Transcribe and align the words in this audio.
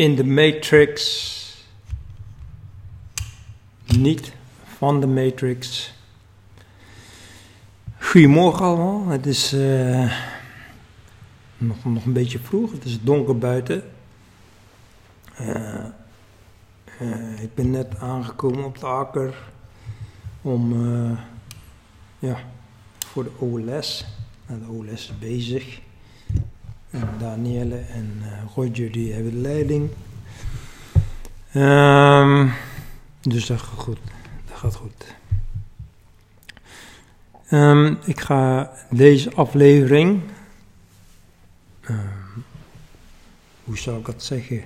in 0.00 0.14
de 0.14 0.24
Matrix. 0.24 0.98
Niet 3.86 4.32
van 4.76 5.00
de 5.00 5.06
Matrix. 5.06 5.92
Goedemorgen 7.98 8.64
allemaal. 8.64 9.06
Het 9.06 9.26
is 9.26 9.52
uh, 9.52 10.12
nog, 11.58 11.84
nog 11.84 12.04
een 12.04 12.12
beetje 12.12 12.38
vroeg. 12.38 12.72
Het 12.72 12.84
is 12.84 13.02
donker 13.02 13.38
buiten. 13.38 13.82
Uh, 15.40 15.84
uh, 17.00 17.42
ik 17.42 17.54
ben 17.54 17.70
net 17.70 17.98
aangekomen 17.98 18.64
op 18.64 18.78
de 18.78 18.86
akker 18.86 19.34
om 20.42 20.74
ja, 22.18 22.40
voor 22.98 23.24
de 23.24 23.32
OLS. 23.38 24.06
Nou, 24.46 24.60
de 24.60 24.68
OLS 24.68 24.92
is 24.92 25.18
bezig. 25.18 25.80
En 26.90 27.08
Danielle 27.18 27.76
en 27.76 28.12
uh, 28.22 28.42
Roger 28.54 28.92
die 28.92 29.12
hebben 29.12 29.32
de 29.32 29.38
leiding. 29.38 29.90
Um, 31.54 32.52
dus 33.20 33.46
dat 33.46 33.60
gaat 33.60 33.78
goed. 33.78 33.98
Dat 34.46 34.56
gaat 34.56 34.74
goed. 34.74 35.14
Um, 37.50 37.98
ik 38.04 38.20
ga 38.20 38.72
deze 38.90 39.34
aflevering. 39.34 40.22
Um, 41.90 42.44
hoe 43.64 43.78
zou 43.78 43.98
ik 43.98 44.06
dat 44.06 44.22
zeggen? 44.22 44.62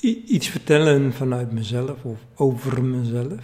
I 0.00 0.24
iets 0.26 0.48
vertellen 0.48 1.12
vanuit 1.12 1.52
mezelf 1.52 2.04
of 2.04 2.18
over 2.34 2.84
mezelf. 2.84 3.40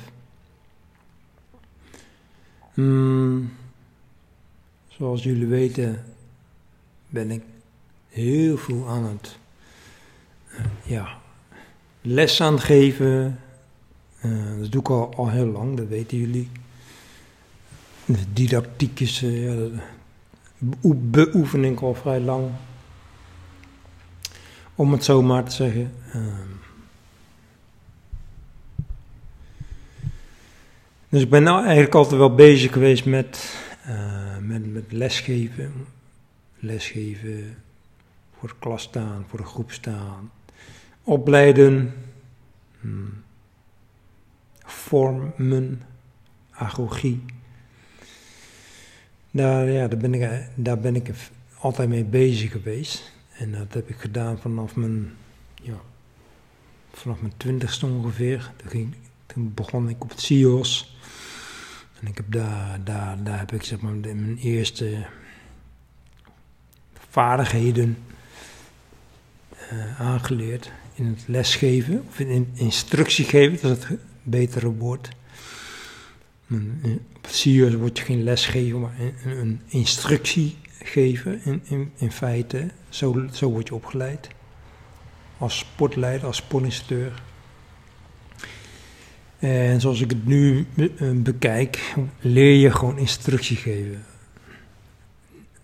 Um, 2.76 3.52
Zoals 5.04 5.22
jullie 5.22 5.46
weten 5.46 6.04
ben 7.08 7.30
ik 7.30 7.42
heel 8.08 8.56
veel 8.56 8.88
aan 8.88 9.04
het 9.04 9.38
uh, 10.52 10.60
ja, 10.84 11.18
les 12.00 12.36
geven. 12.60 13.40
Uh, 14.24 14.60
dat 14.60 14.72
doe 14.72 14.80
ik 14.80 14.88
al, 14.88 15.14
al 15.14 15.30
heel 15.30 15.46
lang, 15.46 15.76
dat 15.76 15.86
weten 15.86 16.18
jullie. 16.18 16.50
De 18.04 18.32
didactiek 18.32 19.00
is, 19.00 19.22
uh, 19.22 19.78
al 21.80 21.94
vrij 21.94 22.20
lang. 22.20 22.50
Om 24.74 24.92
het 24.92 25.04
zo 25.04 25.22
maar 25.22 25.44
te 25.44 25.54
zeggen. 25.54 25.92
dus 31.08 31.22
ik 31.22 31.30
ben 31.30 31.42
nou 31.42 31.62
eigenlijk 31.64 31.94
altijd 31.94 32.18
wel 32.18 32.34
bezig 32.34 32.72
geweest 32.72 33.04
met 33.04 33.62
uh, 33.88 34.38
met, 34.38 34.72
met 34.72 34.92
lesgeven, 34.92 35.72
lesgeven, 36.58 37.56
voor 38.38 38.48
de 38.48 38.54
klas 38.58 38.82
staan, 38.82 39.24
voor 39.28 39.38
de 39.38 39.44
groep 39.44 39.72
staan, 39.72 40.30
opleiden, 41.02 41.94
hmm, 42.80 43.22
vormen, 44.64 45.82
agogie. 46.50 47.24
Daar, 49.30 49.70
ja, 49.70 49.88
daar, 49.88 49.98
ben 49.98 50.14
ik, 50.14 50.48
daar 50.54 50.78
ben 50.78 50.96
ik 50.96 51.10
altijd 51.58 51.88
mee 51.88 52.04
bezig 52.04 52.52
geweest. 52.52 53.12
En 53.38 53.52
dat 53.52 53.74
heb 53.74 53.88
ik 53.88 53.96
gedaan 53.96 54.38
vanaf 54.38 54.76
mijn, 54.76 55.12
ja, 55.62 55.80
vanaf 56.92 57.20
mijn 57.20 57.36
twintigste 57.36 57.86
ongeveer. 57.86 58.52
Toen, 58.56 58.70
ging, 58.70 58.94
toen 59.26 59.54
begon 59.54 59.88
ik 59.88 60.02
op 60.02 60.10
het 60.10 60.20
CIO's. 60.20 60.96
En 62.00 62.06
ik 62.06 62.16
heb 62.16 62.32
daar, 62.32 62.84
daar, 62.84 63.22
daar 63.22 63.38
heb 63.38 63.52
ik 63.52 63.62
zeg 63.62 63.80
maar 63.80 63.92
mijn 63.92 64.38
eerste 64.38 65.06
vaardigheden 67.10 67.98
uh, 69.72 70.00
aangeleerd 70.00 70.72
in 70.94 71.06
het 71.06 71.22
lesgeven, 71.26 72.04
of 72.08 72.18
in 72.18 72.50
instructie 72.54 73.24
geven, 73.24 73.68
dat 73.68 73.78
is 73.78 73.88
het 73.88 73.98
betere 74.22 74.68
woord. 74.72 75.08
Op 76.50 77.22
het 77.22 77.34
CIO's 77.34 77.74
word 77.74 77.98
je 77.98 78.04
geen 78.04 78.22
les 78.22 78.46
geven, 78.46 78.80
maar 78.80 78.94
een, 78.98 79.38
een 79.38 79.60
instructie 79.68 80.56
geven 80.82 81.44
in, 81.44 81.60
in, 81.64 81.92
in 81.96 82.12
feite. 82.12 82.70
Zo, 82.88 83.26
zo 83.32 83.50
word 83.50 83.68
je 83.68 83.74
opgeleid. 83.74 84.28
Als 85.38 85.58
sportleider, 85.58 86.26
als 86.26 86.36
sportinstructeur. 86.36 87.22
En 89.44 89.80
zoals 89.80 90.00
ik 90.00 90.10
het 90.10 90.26
nu 90.26 90.66
eh, 90.76 91.10
bekijk, 91.12 91.94
leer 92.20 92.54
je 92.54 92.70
gewoon 92.70 92.98
instructie 92.98 93.56
geven. 93.56 94.04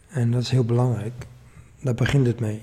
En 0.08 0.30
dat 0.30 0.42
is 0.42 0.50
heel 0.50 0.64
belangrijk. 0.64 1.12
Daar 1.80 1.94
begint 1.94 2.26
het 2.26 2.40
mee. 2.40 2.62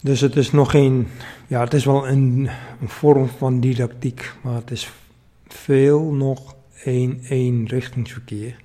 Dus 0.00 0.20
het 0.20 0.36
is 0.36 0.50
nog 0.50 0.70
geen, 0.70 1.08
ja, 1.46 1.60
het 1.60 1.74
is 1.74 1.84
wel 1.84 2.08
een, 2.08 2.50
vorm 2.84 3.28
van 3.28 3.60
didactiek, 3.60 4.32
maar 4.42 4.54
het 4.54 4.70
is 4.70 4.92
veel 5.46 6.12
nog 6.12 6.56
één, 6.84 7.20
één 7.28 7.66
richtingsverkeer. 7.66 8.56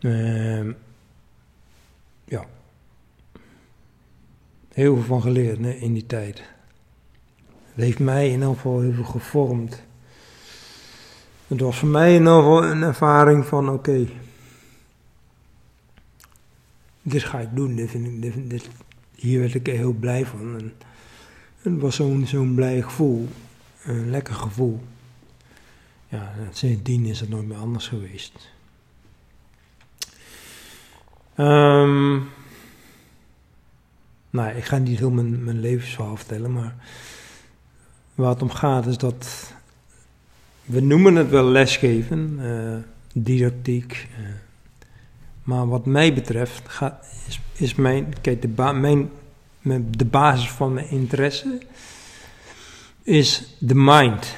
Uh, 0.00 0.70
ja. 2.24 2.44
Heel 4.72 4.94
veel 4.94 5.04
van 5.04 5.22
geleerd 5.22 5.58
in 5.58 5.92
die 5.92 6.06
tijd. 6.06 6.54
Het 7.76 7.84
heeft 7.84 7.98
mij 7.98 8.30
in 8.30 8.42
elk 8.42 8.54
geval 8.54 8.80
heel 8.80 8.92
veel 8.92 9.04
gevormd. 9.04 9.82
Het 11.46 11.60
was 11.60 11.78
voor 11.78 11.88
mij 11.88 12.14
in 12.14 12.26
elk 12.26 12.42
geval 12.42 12.64
een 12.64 12.82
ervaring 12.82 13.46
van 13.46 13.68
oké, 13.68 14.06
dit 17.02 17.24
ga 17.24 17.38
ik 17.40 17.48
doen, 17.54 17.88
vind 17.88 18.24
ik, 18.24 18.50
dit, 18.50 18.68
hier 19.14 19.40
werd 19.40 19.54
ik 19.54 19.66
heel 19.66 19.92
blij 19.92 20.26
van. 20.26 20.56
En 20.58 20.72
het 21.62 21.80
was 21.80 21.94
zo'n 21.94 22.26
zo'n 22.26 22.54
blij 22.54 22.82
gevoel, 22.82 23.28
een 23.84 24.10
lekker 24.10 24.34
gevoel. 24.34 24.80
Ja, 26.08 26.32
sindsdien 26.50 27.04
is 27.06 27.20
het 27.20 27.28
nooit 27.28 27.46
meer 27.46 27.58
anders 27.58 27.88
geweest. 27.88 28.32
Um, 31.38 32.28
nou, 34.30 34.56
ik 34.56 34.64
ga 34.64 34.78
niet 34.78 34.98
heel 34.98 35.10
mijn, 35.10 35.44
mijn 35.44 35.60
levensverhaal 35.60 36.16
vertellen, 36.16 36.52
maar 36.52 36.74
Waar 38.16 38.30
het 38.30 38.42
om 38.42 38.50
gaat 38.50 38.86
is 38.86 38.98
dat 38.98 39.52
we 40.64 40.80
noemen 40.80 41.14
het 41.14 41.28
wel 41.28 41.44
lesgeven, 41.44 42.38
uh, 42.40 42.76
didactiek. 43.12 44.08
Uh, 44.20 44.26
maar 45.42 45.68
wat 45.68 45.86
mij 45.86 46.14
betreft 46.14 46.68
gaat, 46.68 47.06
is, 47.26 47.40
is 47.52 47.74
mijn, 47.74 48.20
kijk, 48.20 48.42
de, 48.42 48.48
ba 48.48 48.72
mijn, 48.72 49.10
de 49.90 50.04
basis 50.04 50.50
van 50.50 50.72
mijn 50.72 50.90
interesse 50.90 51.60
is 53.02 53.56
de 53.58 53.74
mind. 53.74 54.36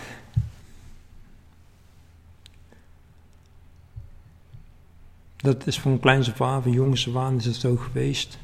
Dat 5.37 5.67
is 5.67 5.81
van 5.81 6.01
af 6.03 6.41
aan, 6.41 6.63
van 6.63 6.73
jongens 6.73 7.09
af 7.09 7.17
aan 7.17 7.37
is 7.37 7.45
het 7.45 7.55
zo 7.55 7.77
geweest. 7.77 8.39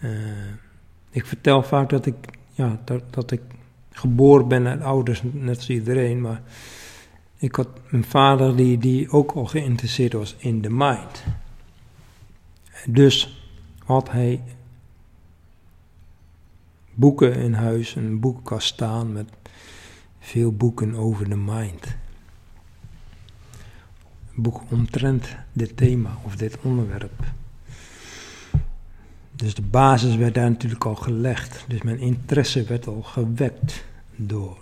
Uh, 0.00 0.10
ik 1.10 1.26
vertel 1.26 1.62
vaak 1.62 1.90
dat 1.90 2.06
ik, 2.06 2.14
ja, 2.52 2.80
dat, 2.84 3.02
dat 3.10 3.30
ik 3.30 3.40
geboren 3.96 4.48
ben 4.48 4.66
uit 4.66 4.82
ouders, 4.82 5.22
net 5.32 5.56
als 5.56 5.70
iedereen, 5.70 6.20
maar 6.20 6.42
ik 7.36 7.54
had 7.54 7.68
een 7.90 8.04
vader 8.04 8.56
die, 8.56 8.78
die 8.78 9.10
ook 9.10 9.32
al 9.32 9.46
geïnteresseerd 9.46 10.12
was 10.12 10.34
in 10.38 10.60
de 10.60 10.70
mind. 10.70 11.24
Dus 12.86 13.44
had 13.84 14.10
hij 14.10 14.42
boeken 16.94 17.34
in 17.34 17.52
huis, 17.52 17.94
een 17.94 18.20
boekenkast 18.20 18.66
staan 18.66 19.12
met 19.12 19.28
veel 20.18 20.52
boeken 20.52 20.94
over 20.94 21.28
de 21.28 21.36
mind. 21.36 21.86
Een 24.34 24.42
boek 24.42 24.62
omtrent 24.70 25.36
dit 25.52 25.76
thema 25.76 26.18
of 26.22 26.36
dit 26.36 26.58
onderwerp. 26.62 27.22
Dus 29.44 29.54
de 29.54 29.62
basis 29.62 30.16
werd 30.16 30.34
daar 30.34 30.50
natuurlijk 30.50 30.84
al 30.84 30.94
gelegd. 30.94 31.64
Dus 31.68 31.82
mijn 31.82 31.98
interesse 31.98 32.64
werd 32.64 32.86
al 32.86 33.02
gewekt 33.02 33.84
door, 34.16 34.58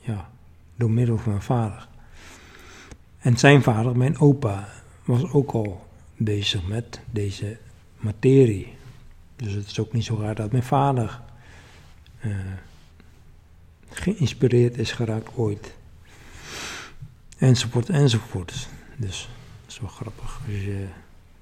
ja, 0.00 0.30
door 0.76 0.90
middel 0.90 1.18
van 1.18 1.32
mijn 1.32 1.42
vader. 1.44 1.88
En 3.18 3.36
zijn 3.36 3.62
vader, 3.62 3.96
mijn 3.96 4.18
opa, 4.18 4.68
was 5.04 5.32
ook 5.32 5.50
al 5.50 5.86
bezig 6.16 6.66
met 6.66 7.00
deze 7.10 7.56
materie. 7.96 8.74
Dus 9.36 9.52
het 9.52 9.66
is 9.66 9.80
ook 9.80 9.92
niet 9.92 10.04
zo 10.04 10.18
raar 10.20 10.34
dat 10.34 10.52
mijn 10.52 10.62
vader 10.62 11.20
uh, 12.20 12.36
geïnspireerd 13.88 14.78
is 14.78 14.92
geraakt 14.92 15.36
ooit. 15.36 15.74
Enzovoort, 17.38 17.88
enzovoort. 17.88 18.68
Dus 18.96 19.28
dat 19.60 19.72
is 19.72 19.80
wel 19.80 19.90
grappig. 19.90 20.40
Als 20.46 20.54
je, 20.54 20.86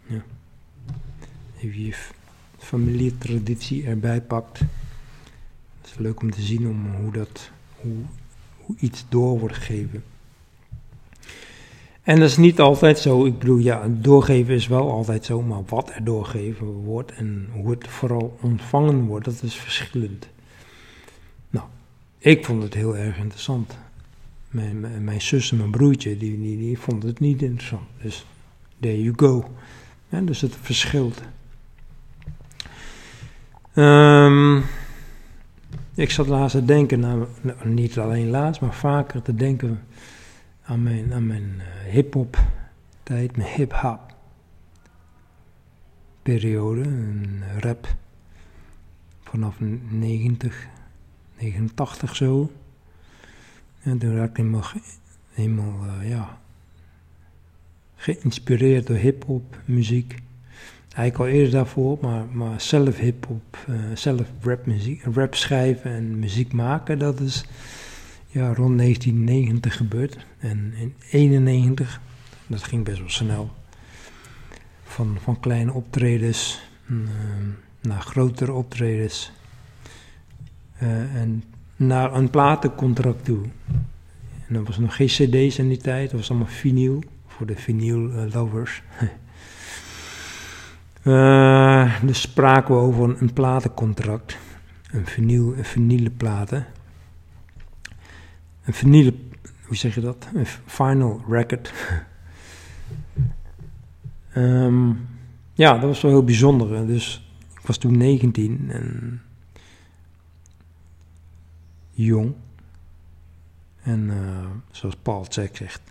ja 0.07 0.23
je 1.71 1.95
familietraditie 2.59 3.87
erbij 3.87 4.21
pakt. 4.21 4.59
Het 5.81 5.91
is 5.91 5.99
leuk 5.99 6.21
om 6.21 6.31
te 6.31 6.43
zien 6.43 6.69
om 6.69 6.95
hoe, 6.95 7.13
dat, 7.13 7.51
hoe, 7.77 7.97
hoe 8.57 8.77
iets 8.79 9.05
door 9.09 9.39
wordt 9.39 9.57
gegeven. 9.57 10.03
En 12.03 12.21
dat 12.21 12.29
is 12.29 12.37
niet 12.37 12.61
altijd 12.61 12.99
zo. 12.99 13.25
Ik 13.25 13.39
bedoel, 13.39 13.59
ja, 13.59 13.89
doorgeven 13.89 14.55
is 14.55 14.67
wel 14.67 14.91
altijd 14.91 15.25
zo, 15.25 15.43
maar 15.43 15.63
wat 15.67 15.91
er 15.95 16.05
doorgegeven 16.05 16.67
wordt 16.67 17.13
en 17.13 17.49
hoe 17.53 17.71
het 17.71 17.89
vooral 17.89 18.39
ontvangen 18.41 19.05
wordt, 19.05 19.25
dat 19.25 19.43
is 19.43 19.55
verschillend. 19.55 20.29
Nou, 21.51 21.67
ik 22.19 22.45
vond 22.45 22.63
het 22.63 22.75
heel 22.75 22.97
erg 22.97 23.19
interessant. 23.19 23.77
Mijn, 24.51 25.05
mijn, 25.05 25.21
zus 25.21 25.51
en 25.51 25.57
mijn 25.57 25.71
broertje, 25.71 26.17
die, 26.17 26.41
die, 26.41 26.79
vonden 26.79 27.09
het 27.09 27.21
niet 27.21 27.43
interessant. 27.43 27.89
Dus 28.03 28.27
there 28.81 29.03
you 29.03 29.13
go. 29.17 29.51
Dus 30.09 30.41
het 30.41 30.57
verschilt. 30.61 31.23
Um, 33.75 34.65
ik 35.95 36.11
zat 36.11 36.27
laatst 36.27 36.57
te 36.57 36.65
denken, 36.65 37.01
nou, 37.01 37.27
niet 37.65 37.99
alleen 37.99 38.29
laatst, 38.31 38.61
maar 38.61 38.75
vaker 38.75 39.23
te 39.23 39.35
denken 39.35 39.81
aan 40.63 40.83
mijn, 40.83 41.13
aan 41.13 41.27
mijn 41.27 41.55
uh, 41.57 41.93
hip-hop 41.93 42.39
tijd, 43.03 43.37
mijn 43.37 43.49
hip-hop 43.49 44.01
periode, 46.23 46.83
een 46.83 47.43
rap 47.61 47.95
vanaf 49.23 49.57
90, 49.89 50.67
89 51.39 52.17
zo. 52.17 52.51
En 53.83 53.99
toen 53.99 54.17
raakte 54.17 54.31
ik 54.31 54.37
helemaal, 54.37 54.65
helemaal 55.33 56.01
ja, 56.01 56.41
geïnspireerd 57.97 58.87
door 58.87 58.97
hip-hop 58.97 59.57
muziek. 59.65 60.23
Eigenlijk 60.95 61.19
al 61.19 61.39
eerder 61.39 61.53
daarvoor, 61.53 61.99
maar, 62.01 62.25
maar 62.33 62.61
zelf 62.61 62.99
hip-hop, 62.99 63.59
uh, 63.69 63.77
zelf 63.95 64.27
rap, 64.41 64.67
rap 65.15 65.35
schrijven 65.35 65.91
en 65.91 66.19
muziek 66.19 66.53
maken, 66.53 66.99
dat 66.99 67.21
is 67.21 67.45
ja, 68.27 68.55
rond 68.55 68.79
1990 68.79 69.77
gebeurd. 69.77 70.27
En 70.39 70.73
in 70.77 70.95
91, 71.11 72.01
dat 72.47 72.63
ging 72.63 72.85
best 72.85 72.99
wel 72.99 73.09
snel, 73.09 73.51
van, 74.83 75.17
van 75.21 75.41
kleine 75.41 75.73
optredens 75.73 76.63
uh, 76.87 76.99
naar 77.81 78.01
grotere 78.01 78.53
optredens 78.53 79.33
uh, 80.83 80.89
en 81.15 81.45
naar 81.77 82.15
een 82.15 82.31
platencontract 82.31 83.25
toe. 83.25 83.43
En 84.49 84.55
er 84.55 84.65
was 84.65 84.79
nog 84.79 84.97
geen 84.97 85.07
cd's 85.07 85.59
in 85.59 85.69
die 85.69 85.77
tijd, 85.77 86.11
dat 86.11 86.21
was 86.21 86.31
allemaal 86.31 86.49
vinyl, 86.49 87.03
voor 87.27 87.47
de 87.47 87.57
vinyl 87.57 87.99
lovers. 88.33 88.83
Uh, 91.03 92.03
dus 92.03 92.21
spraken 92.21 92.75
we 92.75 92.81
over 92.81 93.21
een, 93.21 93.33
platencontract. 93.33 94.37
Een, 94.91 95.07
vinyl, 95.07 95.57
een 95.57 95.65
vinyle 95.65 96.11
platen. 96.11 96.67
Een 98.65 98.73
vinyle, 98.73 99.15
hoe 99.67 99.77
zeg 99.77 99.95
je 99.95 100.01
dat? 100.01 100.29
Een 100.35 100.47
final 100.47 101.23
record. 101.29 101.73
um, 104.37 105.09
ja, 105.63 105.73
dat 105.73 105.83
was 105.83 106.01
wel 106.01 106.11
heel 106.11 106.25
bijzonder. 106.25 106.87
Dus 106.87 107.31
ik 107.61 107.67
was 107.67 107.77
toen 107.77 107.97
19 107.97 108.71
en 108.71 109.23
jong. 111.91 112.35
En 113.83 114.01
uh, 114.01 114.47
zoals 114.71 114.97
Paul 115.03 115.27
Zek 115.29 115.57
zegt, 115.57 115.83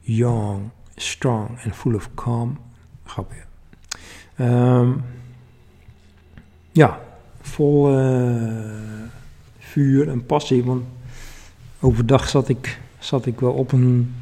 young, 0.00 0.70
strong 0.94 1.48
and 1.64 1.76
full 1.76 1.94
of 1.94 2.14
calm. 2.14 2.58
Grapje. 3.04 3.47
Um, 4.40 5.04
ja, 6.72 7.00
vol 7.40 8.00
uh, 8.00 9.08
vuur 9.58 10.08
en 10.08 10.26
passie. 10.26 10.64
Want 10.64 10.84
overdag 11.80 12.28
zat 12.28 12.48
ik, 12.48 12.80
zat 12.98 13.26
ik 13.26 13.40
wel 13.40 13.52
op 13.52 13.72
een 13.72 14.14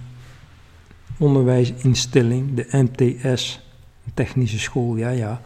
onderwijsinstelling, 1.18 2.54
de 2.54 2.68
MTS, 2.70 3.60
technische 4.14 4.58
school, 4.58 4.96
ja, 4.96 5.08
ja. 5.08 5.40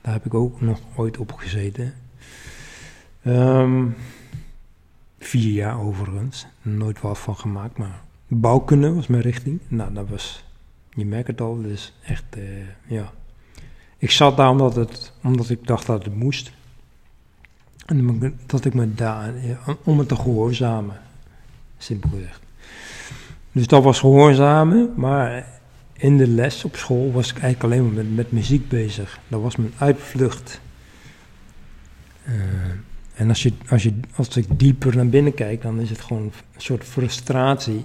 Daar 0.00 0.12
heb 0.12 0.26
ik 0.26 0.34
ook 0.34 0.60
nog 0.60 0.80
ooit 0.94 1.18
op 1.18 1.32
gezeten. 1.32 1.94
Um, 3.26 3.94
vier 5.18 5.52
jaar 5.52 5.80
overigens, 5.80 6.46
nooit 6.62 7.00
wat 7.00 7.18
van 7.18 7.36
gemaakt, 7.36 7.78
maar 7.78 8.02
bouwkunde 8.28 8.92
was 8.92 9.06
mijn 9.06 9.22
richting. 9.22 9.60
Nou, 9.68 9.94
dat 9.94 10.08
was, 10.08 10.44
je 10.90 11.06
merkt 11.06 11.26
het 11.26 11.40
al, 11.40 11.62
dus 11.62 11.94
echt, 12.04 12.24
uh, 12.36 12.44
ja, 12.86 13.12
ik 13.98 14.10
zat 14.10 14.36
daar 14.36 14.50
omdat, 14.50 14.74
het, 14.74 15.12
omdat 15.22 15.50
ik 15.50 15.66
dacht 15.66 15.86
dat 15.86 16.04
het 16.04 16.14
moest. 16.14 16.52
En 17.86 18.36
dat 18.46 18.64
ik 18.64 18.74
me 18.74 18.94
daar, 18.94 19.34
om 19.84 19.98
het 19.98 20.08
te 20.08 20.16
gehoorzamen, 20.16 21.00
simpel 21.78 22.10
gezegd. 22.10 22.40
Dus 23.52 23.66
dat 23.66 23.82
was 23.82 24.00
gehoorzamen, 24.00 24.92
maar 24.96 25.46
in 25.92 26.16
de 26.16 26.28
les 26.28 26.64
op 26.64 26.76
school 26.76 27.12
was 27.12 27.30
ik 27.30 27.38
eigenlijk 27.38 27.64
alleen 27.64 27.84
maar 27.84 28.04
met, 28.04 28.16
met 28.16 28.32
muziek 28.32 28.68
bezig. 28.68 29.18
Dat 29.28 29.40
was 29.40 29.56
mijn 29.56 29.72
uitvlucht. 29.78 30.60
Uh, 32.28 32.34
en 33.14 33.28
als, 33.28 33.42
je, 33.42 33.52
als, 33.68 33.82
je, 33.82 34.00
als 34.16 34.36
ik 34.36 34.58
dieper 34.58 34.96
naar 34.96 35.08
binnen 35.08 35.34
kijk, 35.34 35.62
dan 35.62 35.80
is 35.80 35.90
het 35.90 36.00
gewoon 36.00 36.22
een 36.22 36.32
soort 36.56 36.84
frustratie 36.84 37.84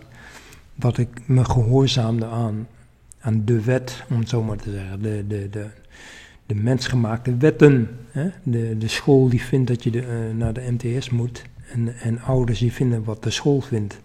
dat 0.75 0.97
ik 0.97 1.09
me 1.25 1.45
gehoorzaamde 1.45 2.25
aan, 2.25 2.67
aan 3.23 3.41
de 3.45 3.61
wet, 3.61 4.03
om 4.09 4.19
het 4.19 4.29
zo 4.29 4.43
maar 4.43 4.57
te 4.57 4.71
zeggen. 4.71 5.01
De, 5.01 5.23
de, 5.27 5.49
de, 5.49 5.67
de 6.45 6.55
mensgemaakte 6.55 7.37
wetten. 7.37 7.89
Hè? 8.11 8.29
De, 8.43 8.77
de 8.77 8.87
school 8.87 9.29
die 9.29 9.41
vindt 9.41 9.67
dat 9.67 9.83
je 9.83 9.91
de, 9.91 10.01
uh, 10.01 10.35
naar 10.37 10.53
de 10.53 10.71
MTS 10.71 11.09
moet. 11.09 11.43
En, 11.71 11.95
en 11.95 12.21
ouders 12.21 12.59
die 12.59 12.71
vinden 12.71 13.03
wat 13.03 13.23
de 13.23 13.29
school 13.29 13.61
vindt. 13.61 13.99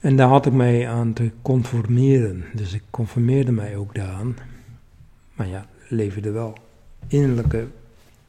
En 0.00 0.16
daar 0.16 0.28
had 0.28 0.46
ik 0.46 0.52
mij 0.52 0.88
aan 0.88 1.12
te 1.12 1.30
conformeren. 1.42 2.44
Dus 2.54 2.72
ik 2.72 2.82
conformeerde 2.90 3.52
mij 3.52 3.76
ook 3.76 3.94
daaraan. 3.94 4.36
Maar 5.34 5.48
ja, 5.48 5.66
leverde 5.88 6.30
wel 6.30 6.54
innerlijke 7.06 7.66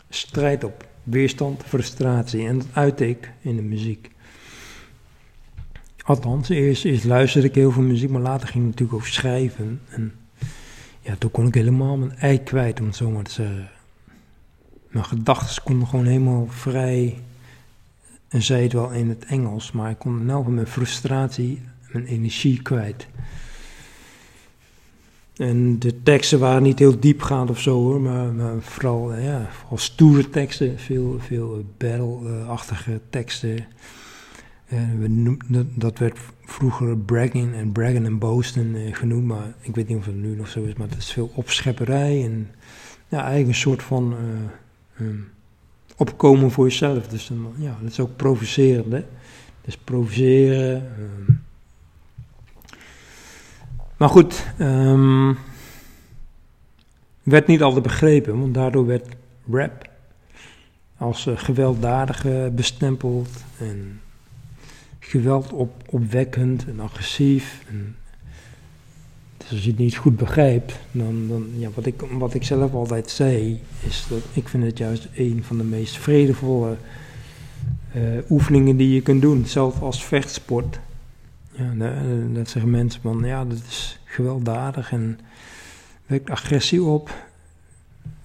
strijd 0.09 0.63
op. 0.63 0.87
Weerstand, 1.03 1.63
frustratie. 1.63 2.47
En 2.47 2.57
dat 2.57 2.67
uitte 2.73 3.09
ik 3.09 3.31
in 3.41 3.55
de 3.55 3.61
muziek. 3.61 4.11
Althans, 6.07 6.49
eerst, 6.49 6.85
eerst 6.85 7.03
luisterde 7.03 7.47
ik 7.47 7.55
heel 7.55 7.71
veel 7.71 7.83
muziek, 7.83 8.09
maar 8.09 8.21
later 8.21 8.47
ging 8.47 8.63
het 8.63 8.71
natuurlijk 8.71 8.97
over 8.99 9.13
schrijven. 9.13 9.81
En 9.89 10.13
ja, 11.01 11.15
toen 11.15 11.31
kon 11.31 11.47
ik 11.47 11.53
helemaal 11.53 11.97
mijn 11.97 12.17
ei 12.17 12.43
kwijt, 12.43 12.79
om 12.79 12.85
het 12.85 12.95
zo 12.95 13.09
maar 13.09 13.23
te 13.23 13.31
zeggen. 13.31 13.69
Mijn 14.89 15.05
gedachten 15.05 15.63
konden 15.63 15.87
gewoon 15.87 16.05
helemaal 16.05 16.47
vrij, 16.49 17.21
en 18.27 18.41
zei 18.41 18.63
het 18.63 18.73
wel 18.73 18.91
in 18.91 19.09
het 19.09 19.25
Engels, 19.25 19.71
maar 19.71 19.89
ik 19.89 19.99
kon 19.99 20.25
nou 20.25 20.43
van 20.43 20.53
mijn 20.53 20.67
frustratie, 20.67 21.61
mijn 21.91 22.05
energie 22.05 22.61
kwijt. 22.61 23.07
En 25.35 25.79
de 25.79 26.03
teksten 26.03 26.39
waren 26.39 26.63
niet 26.63 26.79
heel 26.79 26.99
diepgaand 26.99 27.49
of 27.49 27.59
zo 27.59 27.73
hoor, 27.73 28.01
maar, 28.01 28.33
maar 28.33 28.61
vooral, 28.61 29.15
ja, 29.15 29.49
vooral 29.51 29.77
stoere 29.77 30.29
teksten, 30.29 30.79
veel, 30.79 31.19
veel 31.19 31.65
battle-achtige 31.77 32.99
teksten. 33.09 33.65
En 34.67 34.99
we 34.99 35.67
dat 35.75 35.99
werd 35.99 36.19
vroeger 36.43 36.97
bragging 36.97 37.53
en 37.53 37.71
braggen 37.71 38.05
en 38.05 38.17
boosten 38.17 38.75
uh, 38.75 38.95
genoemd, 38.95 39.25
maar 39.25 39.53
ik 39.59 39.75
weet 39.75 39.87
niet 39.87 39.97
of 39.97 40.05
het 40.05 40.15
nu 40.15 40.35
nog 40.35 40.47
zo 40.47 40.63
is, 40.63 40.73
maar 40.73 40.87
het 40.87 40.97
is 40.97 41.11
veel 41.11 41.31
opschepperij 41.33 42.23
en 42.23 42.49
ja, 43.07 43.17
eigenlijk 43.17 43.47
een 43.47 43.55
soort 43.55 43.83
van 43.83 44.15
uh, 44.99 45.07
um, 45.07 45.29
opkomen 45.97 46.51
voor 46.51 46.65
jezelf. 46.65 47.07
Dus 47.07 47.29
um, 47.29 47.47
ja, 47.57 47.77
dat 47.81 47.91
is 47.91 47.99
ook 47.99 48.15
provocerend, 48.15 48.91
hè? 48.91 49.05
Dus 49.61 49.77
provoceren. 49.77 50.91
Um. 50.99 51.45
Maar 53.97 54.09
goed, 54.09 54.45
werd 57.23 57.47
niet 57.47 57.61
altijd 57.61 57.83
begrepen, 57.83 58.39
want 58.39 58.53
daardoor 58.53 58.85
werd 58.85 59.15
rap 59.51 59.89
als 60.97 61.25
uh, 61.25 61.37
gewelddadige 61.37 62.51
bestempeld 62.55 63.43
en 63.59 64.01
geweld 65.07 65.51
op, 65.51 65.83
opwekkend 65.89 66.65
en 66.67 66.79
agressief. 66.79 67.63
En, 67.69 67.95
dus 69.37 69.51
als 69.51 69.63
je 69.63 69.69
het 69.69 69.79
niet 69.79 69.95
goed 69.95 70.17
begrijpt, 70.17 70.79
dan, 70.91 71.27
dan 71.27 71.49
ja, 71.57 71.69
wat, 71.73 71.85
ik, 71.85 72.01
wat 72.11 72.33
ik 72.33 72.43
zelf 72.43 72.73
altijd 72.73 73.09
zei, 73.09 73.61
is 73.87 74.05
dat 74.09 74.21
ik 74.33 74.47
vind 74.47 74.63
het 74.63 74.77
juist 74.77 75.07
een 75.15 75.43
van 75.43 75.57
de 75.57 75.63
meest 75.63 75.97
vredevolle 75.97 76.75
uh, 77.95 78.03
oefeningen 78.29 78.77
die 78.77 78.93
je 78.93 79.01
kunt 79.01 79.21
doen, 79.21 79.45
zelfs 79.45 79.79
als 79.79 80.05
vechtsport. 80.05 80.79
Ja, 81.51 81.73
dat 82.33 82.49
zeggen 82.49 82.71
mensen 82.71 83.01
van, 83.01 83.23
ja, 83.23 83.45
dat 83.45 83.57
is 83.67 83.99
gewelddadig 84.03 84.91
en 84.91 85.19
wekt 86.05 86.29
agressie 86.29 86.83
op. 86.83 87.25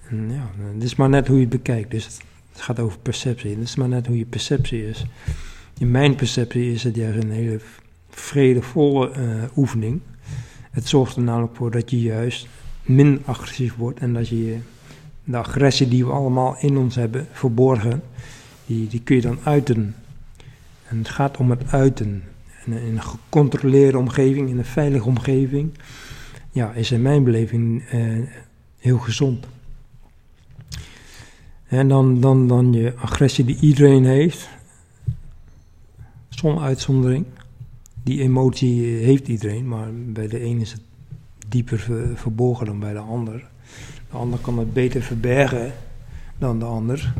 Ja, 0.09 0.51
het 0.73 0.83
is 0.83 0.95
maar 0.95 1.09
net 1.09 1.27
hoe 1.27 1.35
je 1.35 1.41
het 1.41 1.49
bekijkt, 1.49 1.91
dus 1.91 2.05
het 2.51 2.61
gaat 2.61 2.79
over 2.79 2.99
perceptie. 2.99 3.49
Het 3.49 3.63
is 3.63 3.75
maar 3.75 3.87
net 3.87 4.07
hoe 4.07 4.17
je 4.17 4.25
perceptie 4.25 4.89
is 4.89 5.05
in 5.77 5.91
mijn 5.91 6.15
perceptie 6.15 6.71
is 6.71 6.83
het 6.83 6.95
juist 6.95 7.23
een 7.23 7.31
hele 7.31 7.59
vredevolle 8.09 9.11
uh, 9.17 9.43
oefening. 9.55 10.01
Het 10.71 10.87
zorgt 10.87 11.15
er 11.15 11.21
namelijk 11.21 11.55
voor 11.55 11.71
dat 11.71 11.89
je 11.89 12.01
juist 12.01 12.47
min 12.83 13.21
agressief 13.25 13.75
wordt 13.75 13.99
en 13.99 14.13
dat 14.13 14.27
je 14.27 14.57
de 15.23 15.37
agressie 15.37 15.87
die 15.87 16.05
we 16.05 16.11
allemaal 16.11 16.57
in 16.59 16.77
ons 16.77 16.95
hebben 16.95 17.27
verborgen, 17.31 18.03
die, 18.65 18.87
die 18.87 19.01
kun 19.01 19.15
je 19.15 19.21
dan 19.21 19.39
uiten. 19.43 19.95
En 20.87 20.97
het 20.97 21.09
gaat 21.09 21.37
om 21.37 21.49
het 21.49 21.71
uiten. 21.71 22.23
in, 22.65 22.73
een 22.73 23.01
gecontroleerde 23.01 23.97
omgeving, 23.97 24.49
in 24.49 24.57
een 24.57 24.65
veilige 24.65 25.07
omgeving, 25.07 25.73
ja, 26.51 26.71
is 26.71 26.91
in 26.91 27.01
mijn 27.01 27.23
beleving 27.23 27.83
heel 28.79 28.97
gezond. 28.97 29.45
En 31.67 31.87
dan, 31.87 32.21
dan, 32.21 32.47
dan 32.47 32.73
je 32.73 32.93
agressie 32.95 33.45
die 33.45 33.57
iedereen 33.59 34.05
heeft, 34.05 34.49
zonder 36.43 36.63
uitzondering. 36.63 37.25
Die 38.03 38.21
emotie 38.21 38.83
heeft 38.83 39.27
iedereen, 39.27 39.67
maar 39.67 39.87
bij 39.93 40.27
de 40.27 40.43
een 40.43 40.59
is 40.59 40.71
het 40.71 40.81
dieper 41.47 41.79
verborgen 42.15 42.65
dan 42.65 42.79
bij 42.79 42.93
de 42.93 42.99
ander. 42.99 43.45
De 44.09 44.17
ander 44.17 44.39
kan 44.39 44.59
het 44.59 44.73
beter 44.73 45.01
verbergen 45.01 45.73
dan 46.37 46.59
de 46.59 46.65
ander. 46.65 47.13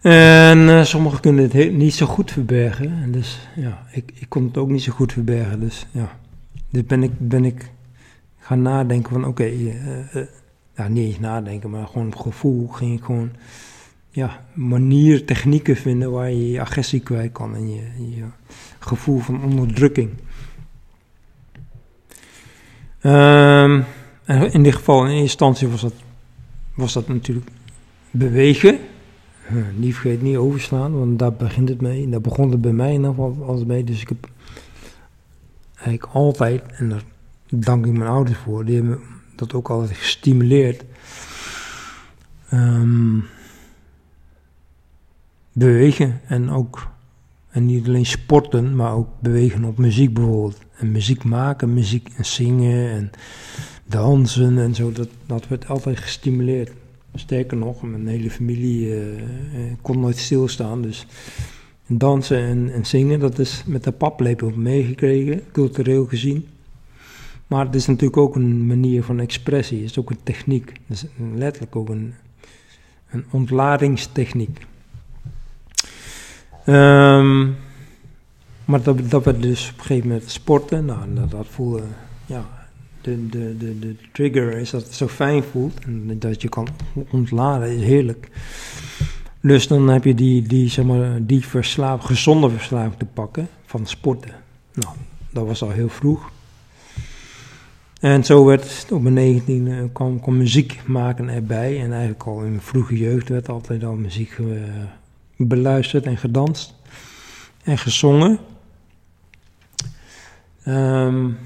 En 0.00 0.58
uh, 0.58 0.84
sommigen 0.84 1.20
kunnen 1.20 1.50
het 1.50 1.72
niet 1.72 1.94
zo 1.94 2.06
goed 2.06 2.32
verbergen. 2.32 3.02
En 3.02 3.10
dus 3.10 3.48
ja, 3.56 3.86
ik, 3.92 4.12
ik 4.14 4.28
kon 4.28 4.44
het 4.44 4.56
ook 4.56 4.68
niet 4.68 4.82
zo 4.82 4.92
goed 4.92 5.12
verbergen. 5.12 5.60
Dus 5.60 5.86
ja, 5.90 6.18
dus 6.70 6.84
ben 6.84 7.02
ik, 7.02 7.12
ben 7.18 7.44
ik 7.44 7.70
gaan 8.38 8.62
nadenken 8.62 9.12
van 9.12 9.24
oké, 9.24 9.44
eh, 9.44 10.16
eh, 10.16 10.26
nou 10.76 10.90
niet 10.90 11.06
eens 11.06 11.18
nadenken, 11.18 11.70
maar 11.70 11.86
gewoon 11.86 12.06
op 12.06 12.16
gevoel 12.16 12.68
ging 12.68 12.98
ik 12.98 13.04
gewoon 13.04 13.30
ja, 14.10 14.46
manieren, 14.52 15.24
technieken 15.24 15.76
vinden 15.76 16.10
waar 16.10 16.30
je 16.30 16.50
je 16.50 16.60
agressie 16.60 17.00
kwijt 17.00 17.32
kan 17.32 17.54
en 17.54 17.70
je, 17.70 17.82
je 18.16 18.24
gevoel 18.78 19.18
van 19.18 19.44
onderdrukking. 19.44 20.10
Um, 23.02 23.84
en 24.24 24.52
in 24.52 24.62
dit 24.62 24.74
geval, 24.74 25.00
in 25.00 25.06
eerste 25.06 25.22
instantie 25.22 25.68
was 25.68 25.80
dat, 25.80 25.94
was 26.74 26.92
dat 26.92 27.08
natuurlijk 27.08 27.50
bewegen. 28.10 28.78
Niet 29.74 29.94
vergeet, 29.94 30.22
niet 30.22 30.36
overslaan, 30.36 30.98
want 30.98 31.18
daar 31.18 31.32
begint 31.32 31.68
het 31.68 31.80
mee. 31.80 32.08
Daar 32.08 32.20
begon 32.20 32.50
het 32.50 32.60
bij 32.60 32.72
mij 32.72 32.94
in 32.94 33.04
ieder 33.04 33.66
mee. 33.66 33.84
Dus 33.84 34.00
ik 34.00 34.08
heb 34.08 34.28
eigenlijk 35.74 36.12
altijd, 36.12 36.62
en 36.66 36.88
daar 36.88 37.02
dank 37.48 37.86
ik 37.86 37.92
mijn 37.92 38.10
ouders 38.10 38.38
voor, 38.38 38.64
die 38.64 38.76
hebben 38.76 39.00
dat 39.36 39.54
ook 39.54 39.70
altijd 39.70 39.96
gestimuleerd. 39.96 40.84
Um, 42.52 43.24
bewegen 45.52 46.20
en 46.26 46.50
ook, 46.50 46.90
en 47.50 47.66
niet 47.66 47.86
alleen 47.86 48.06
sporten, 48.06 48.76
maar 48.76 48.94
ook 48.94 49.08
bewegen 49.20 49.64
op 49.64 49.78
muziek 49.78 50.14
bijvoorbeeld. 50.14 50.58
En 50.76 50.92
muziek 50.92 51.24
maken, 51.24 51.74
muziek 51.74 52.08
en 52.16 52.24
zingen 52.24 52.90
en 52.90 53.10
dansen 53.86 54.58
en 54.58 54.74
zo, 54.74 54.92
dat, 54.92 55.08
dat 55.26 55.48
werd 55.48 55.68
altijd 55.68 55.98
gestimuleerd. 55.98 56.72
Sterker 57.14 57.56
nog, 57.56 57.82
mijn 57.82 58.06
hele 58.06 58.30
familie 58.30 58.86
uh, 58.86 59.12
kon 59.82 60.00
nooit 60.00 60.18
stilstaan, 60.18 60.82
dus 60.82 61.06
dansen 61.86 62.38
en, 62.38 62.72
en 62.72 62.86
zingen, 62.86 63.20
dat 63.20 63.38
is 63.38 63.62
met 63.66 63.84
de 63.84 63.92
paplepel 63.92 64.50
meegekregen, 64.50 65.42
cultureel 65.52 66.06
gezien. 66.06 66.46
Maar 67.46 67.66
het 67.66 67.74
is 67.74 67.86
natuurlijk 67.86 68.16
ook 68.16 68.36
een 68.36 68.66
manier 68.66 69.02
van 69.02 69.20
expressie, 69.20 69.80
het 69.80 69.90
is 69.90 69.98
ook 69.98 70.10
een 70.10 70.22
techniek. 70.22 70.72
Het 70.86 70.96
is 70.96 71.04
letterlijk 71.34 71.76
ook 71.76 71.88
een, 71.88 72.14
een 73.10 73.24
ontladingstechniek. 73.30 74.66
Um, 76.66 77.56
maar 78.64 78.82
dat, 78.82 79.10
dat 79.10 79.24
werd 79.24 79.42
dus 79.42 79.70
op 79.72 79.78
een 79.78 79.84
gegeven 79.84 80.08
moment 80.08 80.30
sporten. 80.30 80.84
Nou, 80.84 81.14
dat, 81.14 81.30
dat 81.30 81.46
voelde, 81.48 81.82
ja, 82.26 82.44
de, 83.00 83.28
de, 83.28 83.56
de, 83.58 83.78
de 83.78 83.96
trigger 84.12 84.56
is 84.56 84.70
dat 84.70 84.82
het 84.82 84.94
zo 84.94 85.08
fijn 85.08 85.42
voelt. 85.42 85.84
En 85.84 86.18
dat 86.18 86.42
je 86.42 86.48
kan 86.48 86.68
ontladen 87.10 87.76
is 87.76 87.82
heerlijk. 87.82 88.28
Dus 89.40 89.68
dan 89.68 89.88
heb 89.88 90.04
je 90.04 90.14
die, 90.14 90.42
die, 90.42 90.68
zeg 90.68 90.84
maar, 90.84 91.26
die 91.26 91.46
verslaaf, 91.46 92.02
gezonde 92.02 92.50
verslaving 92.50 92.96
te 92.98 93.04
pakken 93.04 93.48
van 93.66 93.86
sporten. 93.86 94.32
Nou, 94.74 94.94
dat 95.30 95.46
was 95.46 95.62
al 95.62 95.70
heel 95.70 95.88
vroeg. 95.88 96.30
En 98.00 98.24
zo 98.24 98.44
werd 98.44 98.86
op 98.90 99.02
mijn 99.02 99.14
19 99.14 99.90
kwam, 99.92 100.20
kwam 100.20 100.36
muziek 100.36 100.80
maken 100.86 101.28
erbij. 101.28 101.80
En 101.80 101.90
eigenlijk 101.90 102.22
al 102.22 102.40
in 102.40 102.48
mijn 102.48 102.60
vroege 102.60 102.98
jeugd 102.98 103.28
werd 103.28 103.48
altijd 103.48 103.84
al 103.84 103.94
muziek 103.94 104.38
uh, 104.38 104.46
beluisterd 105.46 106.04
en 106.04 106.16
gedanst 106.16 106.74
en 107.62 107.78
gezongen. 107.78 108.38
Um, 110.66 111.38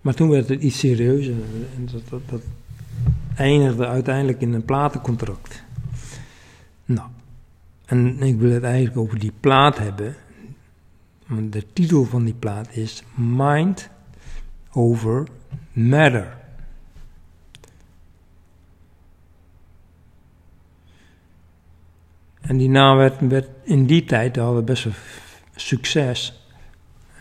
maar 0.00 0.14
toen 0.14 0.28
werd 0.28 0.48
het 0.48 0.62
iets 0.62 0.78
serieuzer 0.78 1.34
en 1.76 1.88
dat, 1.92 2.08
dat, 2.08 2.20
dat 2.28 2.42
eindigde 3.36 3.86
uiteindelijk 3.86 4.40
in 4.40 4.52
een 4.52 4.64
platencontract. 4.64 5.62
Nou, 6.84 7.08
en 7.84 8.22
ik 8.22 8.38
wil 8.38 8.50
het 8.50 8.62
eigenlijk 8.62 8.96
over 8.96 9.18
die 9.18 9.32
plaat 9.40 9.78
hebben. 9.78 10.14
De 11.50 11.66
titel 11.72 12.04
van 12.04 12.24
die 12.24 12.34
plaat 12.34 12.76
is 12.76 13.02
Mind 13.14 13.88
Over 14.72 15.26
Matter. 15.72 16.37
En 22.48 22.56
die 22.56 22.68
naam 22.68 22.96
werd, 23.28 23.46
in 23.64 23.86
die 23.86 24.04
tijd, 24.04 24.36
hadden 24.36 24.64
best 24.64 24.84
wel 24.84 24.92
succes. 25.54 26.42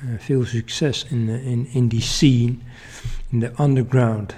Uh, 0.03 0.09
veel 0.17 0.45
succes 0.45 1.05
in, 1.09 1.29
in, 1.29 1.67
in 1.71 1.87
die 1.87 2.01
scene, 2.01 2.55
in 3.29 3.39
de 3.39 3.51
underground 3.59 4.35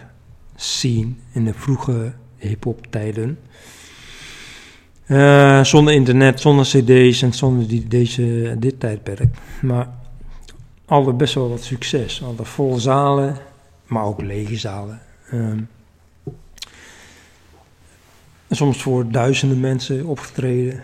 scene, 0.56 1.14
in 1.32 1.46
de 1.46 1.54
vroege 1.54 2.14
hip-hop 2.38 2.88
tijden. 2.90 3.40
Uh, 5.08 5.64
zonder 5.64 5.94
internet, 5.94 6.40
zonder 6.40 6.66
cd's 6.66 7.22
en 7.22 7.34
zonder 7.34 7.68
die, 7.68 7.88
deze, 7.88 8.56
dit 8.60 8.80
tijdperk. 8.80 9.38
Maar 9.62 9.90
hadden 10.86 11.18
best 11.18 11.34
wel 11.34 11.50
wat 11.50 11.64
succes. 11.64 12.20
Hadden 12.20 12.46
volle 12.46 12.80
zalen, 12.80 13.38
maar 13.88 14.04
ook 14.04 14.22
lege 14.22 14.58
zalen. 14.58 15.02
Um, 15.34 15.68
en 18.50 18.56
soms 18.56 18.82
voor 18.82 19.12
duizenden 19.12 19.60
mensen 19.60 20.06
opgetreden. 20.06 20.82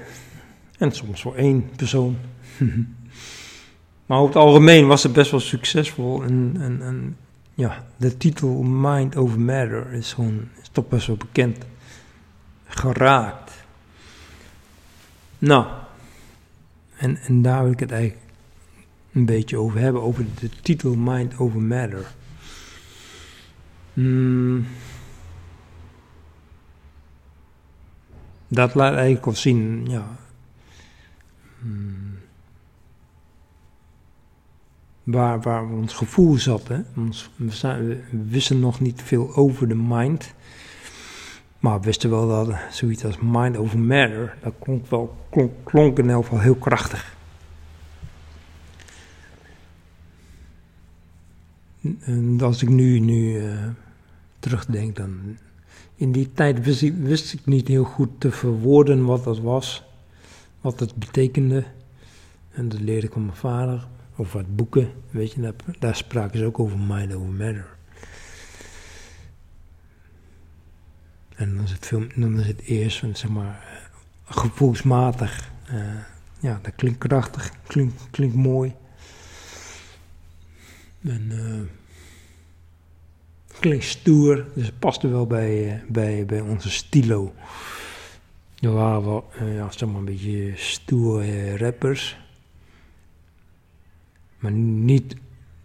En 0.77 0.91
soms 0.91 1.21
voor 1.21 1.35
één 1.35 1.69
persoon. 1.75 2.17
maar 4.05 4.17
over 4.17 4.35
het 4.35 4.43
algemeen 4.43 4.87
was 4.87 5.03
het 5.03 5.13
best 5.13 5.31
wel 5.31 5.39
succesvol. 5.39 6.23
En, 6.23 6.55
en, 6.59 6.81
en 6.81 7.17
ja, 7.53 7.85
de 7.97 8.17
titel 8.17 8.63
Mind 8.63 9.15
Over 9.15 9.39
Matter 9.39 9.93
is 9.93 10.13
gewoon 10.13 10.47
is 10.61 10.69
toch 10.71 10.87
best 10.87 11.07
wel 11.07 11.17
bekend 11.17 11.57
geraakt. 12.65 13.51
Nou, 15.37 15.65
en, 16.97 17.17
en 17.17 17.41
daar 17.41 17.63
wil 17.63 17.71
ik 17.71 17.79
het 17.79 17.91
eigenlijk 17.91 18.23
een 19.11 19.25
beetje 19.25 19.57
over 19.57 19.79
hebben, 19.79 20.01
over 20.01 20.25
de 20.39 20.49
titel 20.61 20.95
Mind 20.95 21.37
Over 21.37 21.61
Matter. 21.61 22.05
Hmm. 23.93 24.65
Dat 28.55 28.73
laat 28.73 28.93
eigenlijk 28.93 29.25
al 29.25 29.35
zien, 29.35 29.85
ja. 29.87 30.05
Hmm, 31.59 32.17
waar, 35.03 35.41
waar 35.41 35.63
ons 35.63 35.93
gevoel 35.93 36.37
zat. 36.37 36.67
Hè? 36.67 36.79
Ons, 36.95 37.29
we, 37.35 38.03
wisten 38.09 38.59
nog 38.59 38.79
niet 38.79 39.01
veel 39.01 39.35
over 39.35 39.67
de 39.67 39.75
mind. 39.75 40.33
Maar 41.59 41.79
we 41.79 41.85
wisten 41.85 42.09
wel 42.09 42.27
dat 42.27 42.55
zoiets 42.71 43.05
als 43.05 43.17
mind 43.21 43.57
over 43.57 43.79
matter, 43.79 44.37
dat 44.41 44.53
klonk, 44.59 44.87
wel, 44.87 45.15
klonk, 45.63 45.97
in 45.97 46.09
elk 46.09 46.23
geval 46.23 46.39
heel 46.39 46.55
krachtig. 46.55 47.15
En 51.99 52.41
als 52.41 52.61
ik 52.61 52.69
nu, 52.69 52.99
nu 52.99 53.41
uh, 53.41 53.67
terugdenk, 54.39 54.95
dan 54.95 55.37
in 55.95 56.11
die 56.11 56.31
tijd 56.33 56.65
wist 56.97 57.33
ik, 57.33 57.45
niet 57.45 57.67
heel 57.67 57.83
goed 57.83 58.09
te 58.17 58.31
verwoorden 58.31 59.05
wat 59.05 59.23
dat 59.23 59.39
was, 59.39 59.83
wat 60.61 60.79
het 60.79 60.95
betekende. 60.95 61.63
En 62.51 62.69
dat 62.69 62.79
leerde 62.79 63.07
ik 63.07 63.13
van 63.13 63.25
mijn 63.25 63.37
vader, 63.37 63.87
over 64.15 64.39
het 64.39 64.55
boeken, 64.55 64.91
weet 65.09 65.31
je, 65.31 65.41
daar, 65.41 65.53
daar 65.79 65.95
spraken 65.95 66.39
ze 66.39 66.45
ook 66.45 66.59
over 66.59 66.79
mind 66.79 67.13
over 67.13 67.29
matter. 67.29 67.73
En 71.35 71.55
dan 71.55 71.63
is 71.63 71.71
het, 71.71 71.85
veel, 71.85 72.03
dan 72.15 72.39
is 72.39 72.47
het 72.47 72.61
eerst, 72.61 72.99
zeg 73.13 73.29
maar, 73.29 73.89
gevoelsmatig. 74.23 75.51
Uh, 75.71 75.99
ja, 76.39 76.59
dat 76.61 76.75
klinkt 76.75 76.97
krachtig, 76.97 77.51
klinkt, 77.67 78.07
klinkt 78.11 78.35
mooi. 78.35 78.73
En... 81.01 81.31
Uh, 81.31 81.61
klinkt 83.59 83.85
stoer, 83.85 84.45
dus 84.53 84.65
het 84.65 84.79
paste 84.79 85.07
wel 85.07 85.27
bij, 85.27 85.73
eh, 85.73 85.79
bij, 85.87 86.25
bij 86.25 86.39
onze 86.39 86.69
stilo. 86.69 87.33
We 88.59 88.69
waren 88.69 89.05
wel, 89.05 89.29
uh, 89.41 89.55
ja, 89.55 89.71
zeg 89.71 89.89
maar 89.89 89.97
een 89.97 90.05
beetje 90.05 90.51
stoere 90.55 91.57
rappers. 91.57 92.17
Maar 94.39 94.51
niet, 94.51 95.15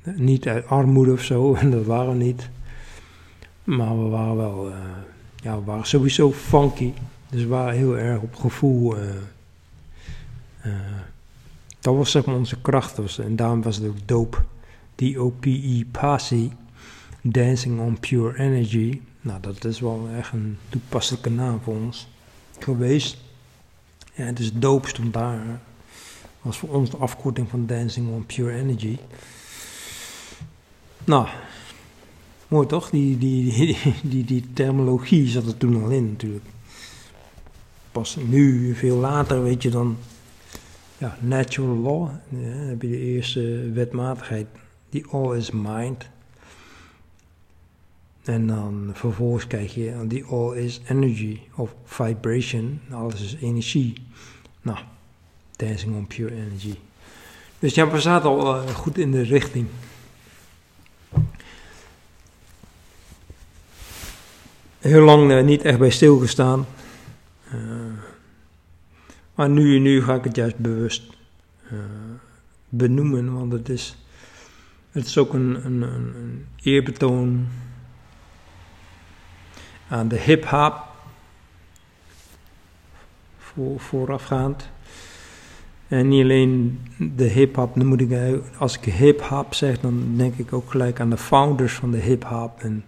niet 0.03 0.49
uit 0.49 0.67
armoede 0.67 1.13
of 1.13 1.23
zo, 1.23 1.57
dat 1.71 1.85
waren 1.85 2.19
we 2.19 2.25
niet. 2.25 2.49
Maar 3.65 4.03
we 4.03 4.09
waren 4.09 4.37
wel, 4.37 4.73
ja, 5.37 5.59
we 5.59 5.65
waren 5.65 5.87
sowieso 5.87 6.33
funky. 6.33 6.93
Dus 7.31 7.43
we 7.43 7.49
waren 7.49 7.75
heel 7.75 7.99
erg 7.99 8.21
op 8.21 8.35
gevoel 8.35 8.95
Dat 11.81 11.95
was 11.97 12.11
zeg 12.11 12.25
maar 12.25 12.35
onze 12.35 12.61
kracht. 12.61 12.97
Was, 12.97 13.19
en 13.19 13.37
daarom 13.37 13.63
was 13.63 13.77
het 13.77 13.87
ook 13.87 14.09
dope. 14.09 14.39
D-O-P-E, 14.95 15.85
Pasi. 15.91 16.53
Dancing 17.23 17.81
on 17.81 18.01
Pure 18.01 18.39
Energy. 18.39 19.01
Nou, 19.21 19.41
dat 19.41 19.65
is 19.65 19.81
wel 19.81 20.09
echt 20.17 20.33
een 20.33 20.59
toepasselijke 20.69 21.31
naam 21.31 21.61
voor 21.61 21.75
ons 21.75 22.09
geweest. 22.59 23.17
Ja, 24.15 24.25
het 24.25 24.39
is 24.39 24.53
dope 24.53 24.89
stond 24.89 25.13
daar. 25.13 25.61
Was 26.43 26.59
voor 26.59 26.69
ons 26.69 26.91
de 26.91 26.97
afkorting 26.97 27.49
van 27.49 27.67
Dancing 27.67 28.09
on 28.09 28.27
Pure 28.27 28.53
Energy. 28.53 28.99
Nou, 31.05 31.29
mooi 32.49 32.67
toch? 32.67 32.91
Die, 32.91 33.19
die, 33.19 33.55
die, 33.55 33.77
die, 34.03 34.25
die 34.25 34.53
terminologie 34.53 35.29
zat 35.29 35.47
er 35.47 35.57
toen 35.57 35.83
al 35.83 35.91
in 35.91 36.11
natuurlijk. 36.11 36.45
Pas 37.93 38.17
nu, 38.17 38.75
veel 38.75 38.97
later, 38.97 39.43
weet 39.43 39.63
je 39.63 39.71
dan. 39.71 39.97
Ja, 40.99 41.17
natural 41.21 41.77
law. 41.77 42.11
Heb 42.69 42.83
je 42.83 42.89
de 42.89 42.99
eerste 42.99 43.71
wetmatigheid. 43.73 44.47
Die 44.91 45.07
all 45.07 45.37
is 45.37 45.51
mind. 45.51 46.09
En 48.31 48.47
dan 48.47 48.91
vervolgens 48.95 49.47
krijg 49.47 49.75
je 49.75 50.07
die 50.07 50.25
all 50.25 50.57
is 50.57 50.81
energy 50.89 51.41
of 51.55 51.75
vibration. 51.85 52.81
Alles 52.91 53.21
is 53.23 53.37
energie. 53.41 53.95
Nou, 54.63 54.79
dancing 55.57 55.97
on 55.97 56.07
pure 56.07 56.35
energy. 56.35 56.75
Dus 57.59 57.75
ja, 57.75 57.91
we 57.91 58.01
zaten 58.01 58.31
al 58.31 58.57
uh, 58.57 58.69
goed 58.69 58.99
in 58.99 59.11
de 59.11 59.23
richting. 59.23 59.67
Heel 64.79 65.03
lang 65.03 65.31
uh, 65.31 65.43
niet 65.43 65.63
echt 65.63 65.79
bij 65.79 65.91
stilgestaan. 65.91 66.67
Uh, 67.55 67.61
maar 69.35 69.49
nu, 69.49 69.79
nu 69.79 70.03
ga 70.03 70.15
ik 70.15 70.25
het 70.25 70.37
juist 70.37 70.59
bewust 70.59 71.03
benoemen, 72.69 73.33
want 73.33 73.53
het 73.53 73.69
is, 73.69 73.97
het 74.91 75.07
is 75.07 75.19
ook 75.19 75.33
een, 75.33 75.65
een, 75.65 75.83
een 75.83 76.47
eerbetoon 76.63 77.49
aan 79.91 80.09
de 80.09 80.19
hip-hop 80.19 80.83
voor, 83.39 83.81
voorafgaand. 83.81 84.69
En 85.89 86.09
niet 86.09 86.23
alleen 86.23 86.81
de 86.99 87.25
hip-hop, 87.25 87.77
ik, 87.77 88.43
als 88.59 88.79
ik 88.79 88.93
hip-hop 88.93 89.55
zeg, 89.55 89.81
dan 89.81 90.17
denk 90.17 90.35
ik 90.37 90.53
ook 90.53 90.71
gelijk 90.71 91.01
aan 91.01 91.11
de 91.11 91.17
founders 91.17 91.73
van 91.73 91.91
de 91.91 91.99
hip-hop. 91.99 92.61
En 92.61 92.85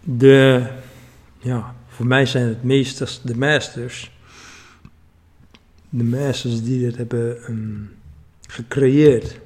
de, 0.00 0.66
ja, 1.38 1.74
voor 1.88 2.06
mij 2.06 2.26
zijn 2.26 2.46
het 2.48 2.62
meesters, 2.62 3.20
de 3.22 3.36
masters. 3.36 4.16
De 5.88 6.04
masters 6.04 6.62
die 6.62 6.80
dit 6.80 6.96
hebben 6.96 7.50
um, 7.50 7.94
gecreëerd. 8.48 9.38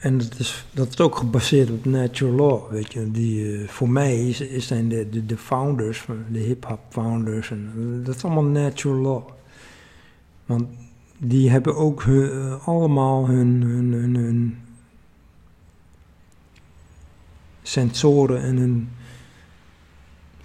En 0.00 0.18
dat 0.18 0.38
is, 0.38 0.64
dat 0.72 0.88
is 0.88 1.00
ook 1.00 1.16
gebaseerd 1.16 1.70
op 1.70 1.84
natural 1.84 2.34
law, 2.34 2.70
weet 2.70 2.92
je. 2.92 3.10
Die, 3.10 3.44
uh, 3.44 3.68
voor 3.68 3.90
mij 3.90 4.32
zijn 4.58 4.88
de, 4.88 5.08
de, 5.08 5.26
de 5.26 5.36
founders, 5.36 6.06
de 6.30 6.38
hip-hop 6.38 6.80
founders, 6.88 7.50
en, 7.50 7.72
uh, 7.76 8.04
dat 8.04 8.16
is 8.16 8.24
allemaal 8.24 8.44
natural 8.44 9.00
law. 9.00 9.28
Want 10.46 10.68
die 11.18 11.50
hebben 11.50 11.76
ook 11.76 12.02
hun, 12.02 12.30
uh, 12.30 12.68
allemaal 12.68 13.26
hun, 13.26 13.62
hun, 13.62 13.92
hun, 13.92 14.14
hun, 14.14 14.58
sensoren 17.62 18.42
en 18.42 18.56
hun 18.56 18.88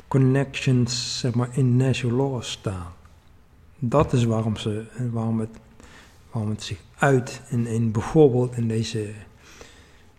connections, 0.08 1.20
zeg 1.20 1.34
maar, 1.34 1.50
in 1.52 1.76
natural 1.76 2.18
law 2.18 2.42
staan. 2.42 2.92
Dat 3.80 4.14
is 4.14 4.24
waarom, 4.24 4.58
ze, 4.58 4.86
waarom, 5.12 5.40
het, 5.40 5.58
waarom 6.32 6.52
het 6.52 6.64
zich 6.64 6.80
uit 6.98 7.42
in, 7.50 7.68
in 7.68 7.92
bijvoorbeeld 7.92 8.58
in 8.58 8.68
deze 8.68 9.14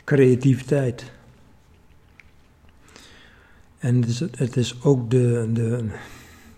creativiteit. 0.06 1.12
En 3.78 4.00
het 4.00 4.09
is, 4.09 4.20
het 4.20 4.57
is 4.57 4.83
ook 4.83 5.11
de, 5.11 5.50
de. 5.52 5.88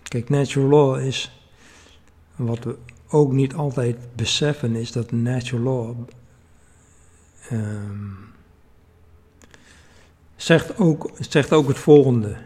Kijk, 0.03 0.29
natural 0.29 0.69
law 0.69 1.05
is. 1.05 1.31
Wat 2.35 2.63
we 2.63 2.77
ook 3.09 3.31
niet 3.31 3.53
altijd 3.53 3.97
beseffen, 4.15 4.75
is 4.75 4.91
dat 4.91 5.11
natural 5.11 5.63
law. 5.63 5.97
Um, 7.51 8.17
zegt, 10.35 10.77
ook, 10.77 11.11
zegt 11.19 11.53
ook 11.53 11.67
het 11.67 11.77
volgende. 11.77 12.37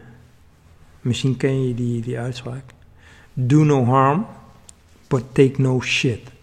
Misschien 1.00 1.36
ken 1.36 1.68
je 1.68 1.74
die, 1.74 2.02
die 2.02 2.18
uitspraak. 2.18 2.64
Do 3.32 3.64
no 3.64 3.84
harm, 3.84 4.26
but 5.08 5.22
take 5.32 5.60
no 5.60 5.80
shit. 5.80 6.33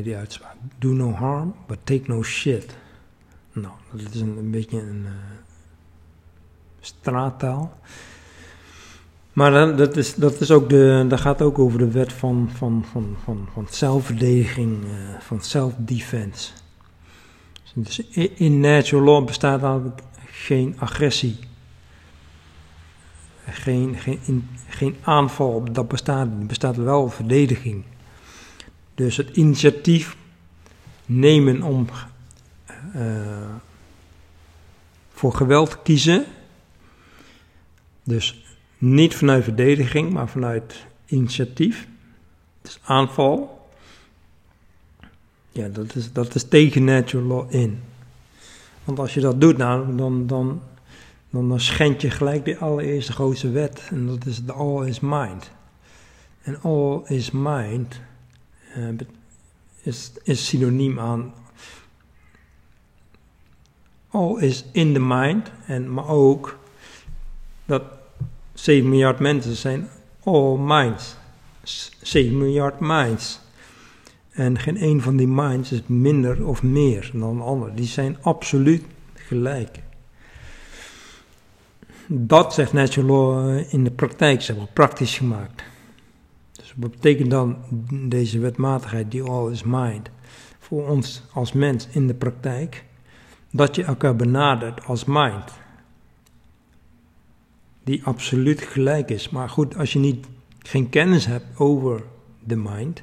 Die 0.00 0.16
uitspraak. 0.16 0.54
Do 0.78 0.88
no 0.88 1.12
harm, 1.12 1.54
but 1.66 1.78
take 1.84 2.02
no 2.06 2.22
shit. 2.22 2.76
Nou, 3.52 3.74
dat 3.90 4.14
is 4.14 4.20
een, 4.20 4.50
beetje 4.50 4.80
een 4.80 5.02
uh, 5.04 5.10
straattaal. 6.80 7.78
Maar 9.32 9.50
dan, 9.50 9.76
dat, 9.76 9.96
is, 9.96 10.14
dat, 10.14 10.40
is 10.40 10.50
ook 10.50 10.68
de, 10.68 11.04
dat 11.08 11.20
gaat 11.20 11.42
ook 11.42 11.58
over 11.58 11.78
de 11.78 11.90
wet 11.90 12.12
van, 12.12 12.50
van, 12.52 12.84
van, 12.90 13.16
van, 13.24 13.48
van 13.52 13.66
zelfverdediging, 13.70 14.84
uh, 14.84 14.90
van 15.18 15.40
self-defense. 15.40 16.50
Dus 17.74 17.98
in 18.34 18.60
natural 18.60 19.04
law 19.04 19.26
bestaat 19.26 19.62
eigenlijk 19.62 20.02
geen 20.26 20.74
agressie. 20.78 21.38
Geen, 23.46 23.96
geen, 23.96 24.48
geen 24.68 24.96
aanval, 25.02 25.64
dat 25.72 25.88
bestaat, 25.88 26.46
bestaat 26.46 26.76
wel 26.76 27.08
verdediging. 27.08 27.84
Dus 29.02 29.16
het 29.16 29.36
initiatief 29.36 30.16
nemen 31.06 31.62
om 31.62 31.86
uh, 32.96 33.54
voor 35.12 35.34
geweld 35.34 35.82
kiezen. 35.82 36.24
Dus 38.02 38.44
niet 38.78 39.14
vanuit 39.14 39.44
verdediging, 39.44 40.12
maar 40.12 40.28
vanuit 40.28 40.86
initiatief. 41.06 41.88
Dus 42.60 42.78
aanval. 42.84 43.68
Ja, 45.50 45.68
dat 45.68 45.94
is, 45.94 46.12
dat 46.12 46.34
is 46.34 46.48
tegen 46.48 46.84
natural 46.84 47.26
law 47.26 47.54
in. 47.54 47.80
Want 48.84 48.98
als 48.98 49.14
je 49.14 49.20
dat 49.20 49.40
doet, 49.40 49.56
nou, 49.56 49.96
dan, 49.96 50.26
dan, 50.26 50.62
dan, 51.30 51.60
schend 51.60 52.00
je 52.00 52.10
gelijk 52.10 52.44
de 52.44 52.58
allereerste 52.58 53.12
grootste 53.12 53.50
wet. 53.50 53.88
En 53.90 54.06
dat 54.06 54.26
is 54.26 54.44
de 54.44 54.52
all 54.52 54.86
is 54.86 55.00
mind. 55.00 55.50
En 56.42 56.60
all 56.60 57.00
is 57.04 57.30
mind 57.30 58.00
is, 59.82 60.12
is 60.22 60.46
synoniem 60.46 60.98
aan 60.98 61.32
all 64.12 64.38
is 64.38 64.64
in 64.72 64.92
the 64.92 65.00
mind, 65.00 65.50
en, 65.66 65.92
maar 65.92 66.08
ook 66.08 66.58
dat 67.64 67.82
7 68.54 68.88
miljard 68.88 69.18
mensen 69.18 69.56
zijn 69.56 69.88
all 70.24 70.56
minds. 70.56 71.16
7 72.02 72.38
miljard 72.38 72.80
minds. 72.80 73.40
En 74.30 74.58
geen 74.58 74.82
een 74.82 75.00
van 75.00 75.16
die 75.16 75.28
minds 75.28 75.72
is 75.72 75.82
minder 75.86 76.46
of 76.46 76.62
meer 76.62 77.10
dan 77.14 77.36
de 77.36 77.42
ander. 77.42 77.74
Die 77.74 77.86
zijn 77.86 78.16
absoluut 78.22 78.84
gelijk. 79.14 79.78
Dat 82.06 82.54
zegt 82.54 82.72
natural 82.72 83.06
law 83.06 83.64
in 83.68 83.84
de 83.84 83.90
praktijk, 83.90 84.42
zeg 84.42 84.56
maar, 84.56 84.66
praktisch 84.72 85.16
gemaakt. 85.16 85.62
Dus 86.72 86.82
wat 86.82 86.90
betekent 86.90 87.30
dan 87.30 87.56
deze 88.08 88.38
wetmatigheid, 88.38 89.10
die 89.10 89.22
all 89.22 89.50
is 89.50 89.62
mind, 89.62 90.10
voor 90.58 90.88
ons 90.88 91.22
als 91.32 91.52
mens 91.52 91.88
in 91.90 92.06
de 92.06 92.14
praktijk? 92.14 92.84
Dat 93.50 93.76
je 93.76 93.84
elkaar 93.84 94.16
benadert 94.16 94.84
als 94.84 95.04
mind. 95.04 95.52
Die 97.84 98.04
absoluut 98.04 98.62
gelijk 98.62 99.10
is. 99.10 99.28
Maar 99.28 99.48
goed, 99.48 99.76
als 99.76 99.92
je 99.92 99.98
niet, 99.98 100.26
geen 100.58 100.88
kennis 100.88 101.26
hebt 101.26 101.58
over 101.58 102.02
de 102.38 102.56
mind 102.56 103.02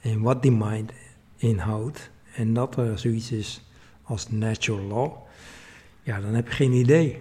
en 0.00 0.20
wat 0.20 0.42
die 0.42 0.52
mind 0.52 0.92
inhoudt, 1.36 2.10
en 2.34 2.54
dat 2.54 2.76
er 2.76 2.98
zoiets 2.98 3.32
is 3.32 3.62
als 4.02 4.30
natural 4.30 4.84
law, 4.84 5.12
ja, 6.02 6.20
dan 6.20 6.34
heb 6.34 6.48
je 6.48 6.54
geen 6.54 6.72
idee. 6.72 7.20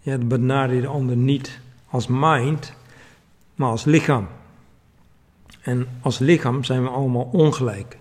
Ja, 0.00 0.16
dan 0.16 0.28
benader 0.28 0.74
je 0.74 0.80
de 0.80 0.86
ander 0.86 1.16
niet 1.16 1.60
als 1.88 2.06
mind, 2.06 2.74
maar 3.54 3.70
als 3.70 3.84
lichaam. 3.84 4.28
En 5.64 5.88
als 6.00 6.18
lichaam 6.18 6.64
zijn 6.64 6.82
we 6.82 6.88
allemaal 6.88 7.28
ongelijk. 7.32 7.98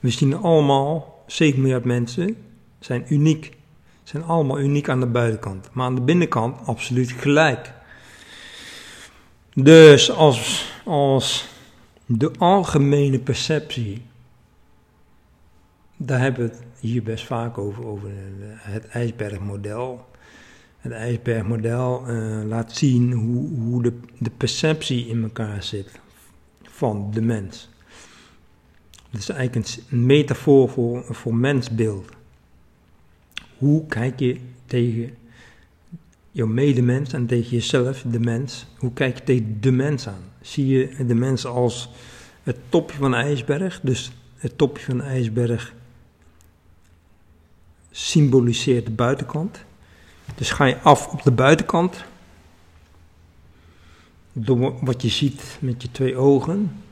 We 0.00 0.10
zien 0.10 0.36
allemaal, 0.36 1.22
7 1.26 1.60
miljard 1.60 1.84
mensen, 1.84 2.36
zijn 2.78 3.04
uniek. 3.08 3.56
Zijn 4.02 4.24
allemaal 4.24 4.60
uniek 4.60 4.88
aan 4.88 5.00
de 5.00 5.06
buitenkant. 5.06 5.68
Maar 5.72 5.84
aan 5.84 5.94
de 5.94 6.00
binnenkant 6.00 6.66
absoluut 6.66 7.12
gelijk. 7.12 7.72
Dus 9.54 10.10
als, 10.10 10.72
als 10.84 11.48
de 12.06 12.30
algemene 12.38 13.18
perceptie, 13.18 14.02
daar 15.96 16.20
hebben 16.20 16.46
we 16.46 16.54
het 16.54 16.64
hier 16.80 17.02
best 17.02 17.26
vaak 17.26 17.58
over, 17.58 17.86
over 17.86 18.10
het 18.56 18.88
ijsbergmodel. 18.88 20.08
Het 20.78 20.92
ijsbergmodel 20.92 22.04
uh, 22.08 22.44
laat 22.44 22.72
zien 22.72 23.12
hoe, 23.12 23.48
hoe 23.60 23.82
de, 23.82 24.00
de 24.18 24.30
perceptie 24.30 25.06
in 25.06 25.22
elkaar 25.22 25.62
zit 25.62 26.00
van 26.80 27.10
de 27.10 27.20
mens. 27.20 27.68
Het 29.10 29.20
is 29.20 29.28
eigenlijk 29.28 29.68
een 29.90 30.06
metafoor 30.06 30.68
voor, 30.68 31.04
voor 31.14 31.34
mensbeeld. 31.34 32.08
Hoe 33.58 33.86
kijk 33.86 34.18
je 34.18 34.36
tegen 34.66 35.16
jouw 36.30 36.46
medemens 36.46 37.12
en 37.12 37.26
tegen 37.26 37.50
jezelf, 37.50 38.02
de 38.02 38.20
mens? 38.20 38.66
Hoe 38.78 38.92
kijk 38.92 39.18
je 39.18 39.24
tegen 39.24 39.60
de 39.60 39.70
mens 39.70 40.08
aan? 40.08 40.22
Zie 40.40 40.66
je 40.66 41.04
de 41.06 41.14
mens 41.14 41.46
als 41.46 41.90
het 42.42 42.56
topje 42.68 42.98
van 42.98 43.10
de 43.10 43.16
ijsberg? 43.16 43.80
Dus 43.82 44.12
het 44.36 44.58
topje 44.58 44.84
van 44.84 44.96
de 44.96 45.02
ijsberg 45.02 45.74
symboliseert 47.90 48.84
de 48.84 48.92
buitenkant. 48.92 49.64
Dus 50.34 50.50
ga 50.50 50.64
je 50.64 50.78
af 50.78 51.12
op 51.12 51.22
de 51.22 51.32
buitenkant. 51.32 52.04
Wat 54.80 55.02
je 55.02 55.08
ziet 55.08 55.58
met 55.60 55.82
je 55.82 55.90
twee 55.90 56.16
ogen. 56.16 56.82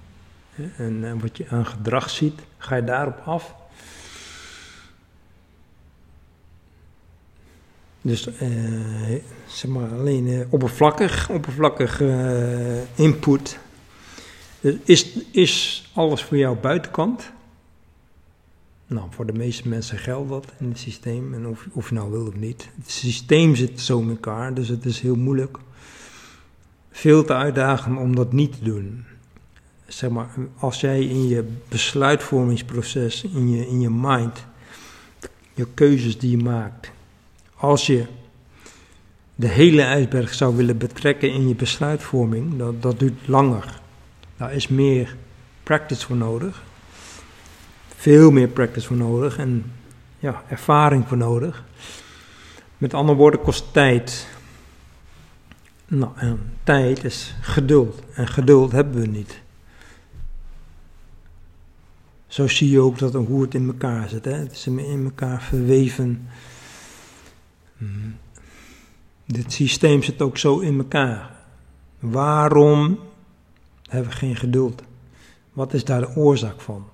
En 0.76 1.20
wat 1.20 1.36
je 1.36 1.48
aan 1.48 1.66
gedrag 1.66 2.10
ziet, 2.10 2.40
ga 2.58 2.76
je 2.76 2.84
daarop 2.84 3.20
af. 3.24 3.54
Dus 8.02 8.26
eh, 8.26 8.50
zeg 9.46 9.70
maar 9.70 9.90
alleen 9.92 10.28
eh, 10.28 10.52
oppervlakkig, 10.52 11.30
oppervlakkig 11.30 12.00
uh, 12.00 12.98
input. 12.98 13.58
Dus 14.60 14.74
is, 14.84 15.18
is 15.30 15.84
alles 15.94 16.22
voor 16.22 16.36
jou 16.36 16.56
buitenkant? 16.56 17.30
Nou, 18.86 19.06
voor 19.10 19.26
de 19.26 19.32
meeste 19.32 19.68
mensen 19.68 19.98
geldt 19.98 20.28
dat 20.28 20.52
in 20.58 20.68
het 20.68 20.78
systeem. 20.78 21.34
En 21.34 21.46
of, 21.46 21.66
of 21.72 21.88
je 21.88 21.94
nou 21.94 22.10
wil 22.10 22.26
of 22.26 22.34
niet. 22.34 22.68
Het 22.80 22.90
systeem 22.90 23.56
zit 23.56 23.80
zo 23.80 24.00
in 24.00 24.08
elkaar, 24.08 24.54
dus 24.54 24.68
het 24.68 24.84
is 24.84 25.00
heel 25.00 25.16
moeilijk. 25.16 25.58
Veel 26.98 27.24
te 27.24 27.34
uitdagend 27.34 27.98
om 27.98 28.16
dat 28.16 28.32
niet 28.32 28.52
te 28.52 28.64
doen. 28.64 29.04
Zeg 29.86 30.10
maar, 30.10 30.28
als 30.58 30.80
jij 30.80 31.00
in 31.00 31.28
je 31.28 31.44
besluitvormingsproces, 31.68 33.24
in 33.24 33.50
je, 33.50 33.68
in 33.68 33.80
je 33.80 33.90
mind, 33.90 34.46
je 35.54 35.66
keuzes 35.74 36.18
die 36.18 36.30
je 36.30 36.42
maakt, 36.42 36.90
als 37.54 37.86
je 37.86 38.06
de 39.34 39.46
hele 39.46 39.82
ijsberg 39.82 40.34
zou 40.34 40.56
willen 40.56 40.78
betrekken 40.78 41.32
in 41.32 41.48
je 41.48 41.54
besluitvorming, 41.54 42.56
dat, 42.56 42.82
dat 42.82 42.98
duurt 42.98 43.28
langer. 43.28 43.80
Daar 44.36 44.52
is 44.52 44.68
meer 44.68 45.16
practice 45.62 46.06
voor 46.06 46.16
nodig. 46.16 46.62
Veel 47.96 48.30
meer 48.30 48.48
practice 48.48 48.86
voor 48.86 48.96
nodig 48.96 49.38
en 49.38 49.72
ja, 50.18 50.42
ervaring 50.48 51.08
voor 51.08 51.16
nodig. 51.16 51.64
Met 52.78 52.94
andere 52.94 53.18
woorden, 53.18 53.40
kost 53.40 53.72
tijd. 53.72 54.36
Nou, 55.90 56.12
en 56.16 56.52
tijd 56.64 57.04
is 57.04 57.34
geduld. 57.40 58.02
En 58.14 58.28
geduld 58.28 58.72
hebben 58.72 59.00
we 59.00 59.06
niet. 59.06 59.40
Zo 62.26 62.48
zie 62.48 62.70
je 62.70 62.80
ook 62.80 62.98
dat 62.98 63.14
een 63.14 63.24
hoe 63.24 63.42
het 63.42 63.54
in 63.54 63.66
elkaar 63.66 64.08
zit. 64.08 64.24
Hè? 64.24 64.32
Het 64.32 64.52
is 64.52 64.66
in 64.66 65.04
elkaar 65.04 65.42
verweven. 65.42 66.28
Hmm. 67.78 68.16
Dit 69.24 69.52
systeem 69.52 70.02
zit 70.02 70.22
ook 70.22 70.38
zo 70.38 70.58
in 70.58 70.78
elkaar. 70.78 71.30
Waarom 71.98 72.98
hebben 73.88 74.10
we 74.10 74.16
geen 74.16 74.36
geduld? 74.36 74.82
Wat 75.52 75.74
is 75.74 75.84
daar 75.84 76.00
de 76.00 76.16
oorzaak 76.16 76.60
van? 76.60 76.84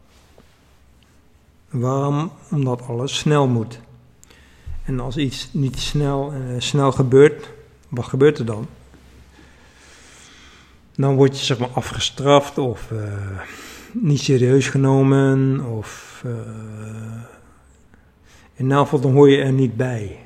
Waarom? 1.70 2.32
Omdat 2.50 2.82
alles 2.82 3.18
snel 3.18 3.46
moet. 3.46 3.80
En 4.84 5.00
als 5.00 5.16
iets 5.16 5.48
niet 5.52 5.78
snel, 5.78 6.34
uh, 6.34 6.60
snel 6.60 6.92
gebeurt, 6.92 7.48
wat 7.88 8.04
gebeurt 8.04 8.38
er 8.38 8.46
dan? 8.46 8.66
Dan 10.96 11.14
word 11.14 11.38
je 11.38 11.44
zeg 11.44 11.58
maar 11.58 11.68
afgestraft 11.68 12.58
of 12.58 12.90
uh, 12.90 13.00
niet 13.92 14.20
serieus 14.20 14.68
genomen 14.68 15.66
of 15.66 16.22
uh, 16.26 16.32
in 18.54 18.70
geval 18.70 19.00
dan 19.00 19.12
hoor 19.12 19.30
je 19.30 19.42
er 19.42 19.52
niet 19.52 19.76
bij. 19.76 20.18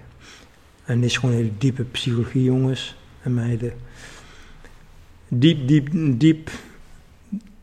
En 0.85 1.01
dit 1.01 1.11
is 1.11 1.17
gewoon 1.17 1.35
hele 1.35 1.59
diepe 1.59 1.83
psychologie 1.85 2.43
jongens 2.43 2.97
en 3.23 3.35
meiden. 3.35 3.73
Diep, 5.29 5.69
diep, 5.69 5.89
diep 6.21 6.51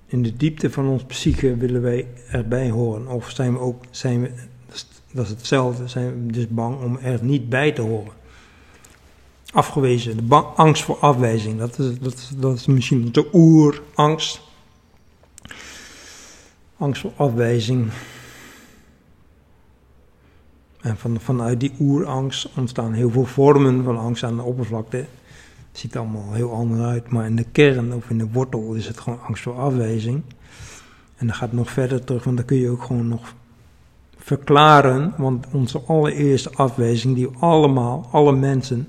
in 0.05 0.23
de 0.23 0.37
diepte 0.37 0.71
van 0.71 0.87
ons 0.87 1.03
psyche 1.03 1.57
willen 1.57 1.81
wij 1.81 2.07
erbij 2.29 2.69
horen. 2.69 3.07
Of 3.07 3.29
zijn 3.29 3.53
we 3.53 3.59
ook, 3.59 3.83
zijn 3.89 4.21
we, 4.21 4.31
dat 5.11 5.25
is 5.25 5.29
hetzelfde, 5.29 5.87
zijn 5.87 6.25
we 6.25 6.31
dus 6.31 6.47
bang 6.47 6.81
om 6.81 6.97
er 6.97 7.23
niet 7.23 7.49
bij 7.49 7.71
te 7.71 7.81
horen. 7.81 8.13
Afgewezen, 9.55 10.29
de 10.29 10.35
angst 10.35 10.83
voor 10.83 10.97
afwijzing, 10.99 11.59
dat 11.59 11.79
is, 11.79 11.99
dat, 11.99 12.31
dat 12.37 12.55
is 12.55 12.65
misschien 12.65 13.11
de 13.11 13.29
oerangst. 13.33 14.41
Angst 16.77 17.01
voor 17.01 17.11
afwijzing. 17.15 17.91
En 20.81 20.97
van, 20.97 21.19
vanuit 21.19 21.59
die 21.59 21.71
oerangst 21.79 22.49
ontstaan 22.55 22.93
heel 22.93 23.09
veel 23.09 23.25
vormen 23.25 23.83
van 23.83 23.97
angst 23.97 24.23
aan 24.23 24.35
de 24.35 24.41
oppervlakte 24.41 25.05
ziet 25.71 25.97
allemaal 25.97 26.33
heel 26.33 26.51
anders 26.51 26.81
uit, 26.81 27.09
maar 27.09 27.25
in 27.25 27.35
de 27.35 27.45
kern 27.51 27.93
of 27.93 28.09
in 28.09 28.17
de 28.17 28.31
wortel 28.31 28.73
is 28.73 28.87
het 28.87 28.99
gewoon 28.99 29.19
angst 29.27 29.43
voor 29.43 29.59
afwijzing. 29.59 30.21
En 31.15 31.27
dan 31.27 31.35
gaat 31.35 31.49
het 31.49 31.57
nog 31.57 31.69
verder 31.69 32.03
terug, 32.03 32.23
want 32.23 32.37
dan 32.37 32.45
kun 32.45 32.57
je 32.57 32.69
ook 32.69 32.83
gewoon 32.83 33.07
nog 33.07 33.33
verklaren, 34.17 35.13
want 35.17 35.45
onze 35.51 35.81
allereerste 35.87 36.51
afwijzing 36.53 37.15
die 37.15 37.29
allemaal, 37.39 38.07
alle 38.11 38.35
mensen 38.35 38.87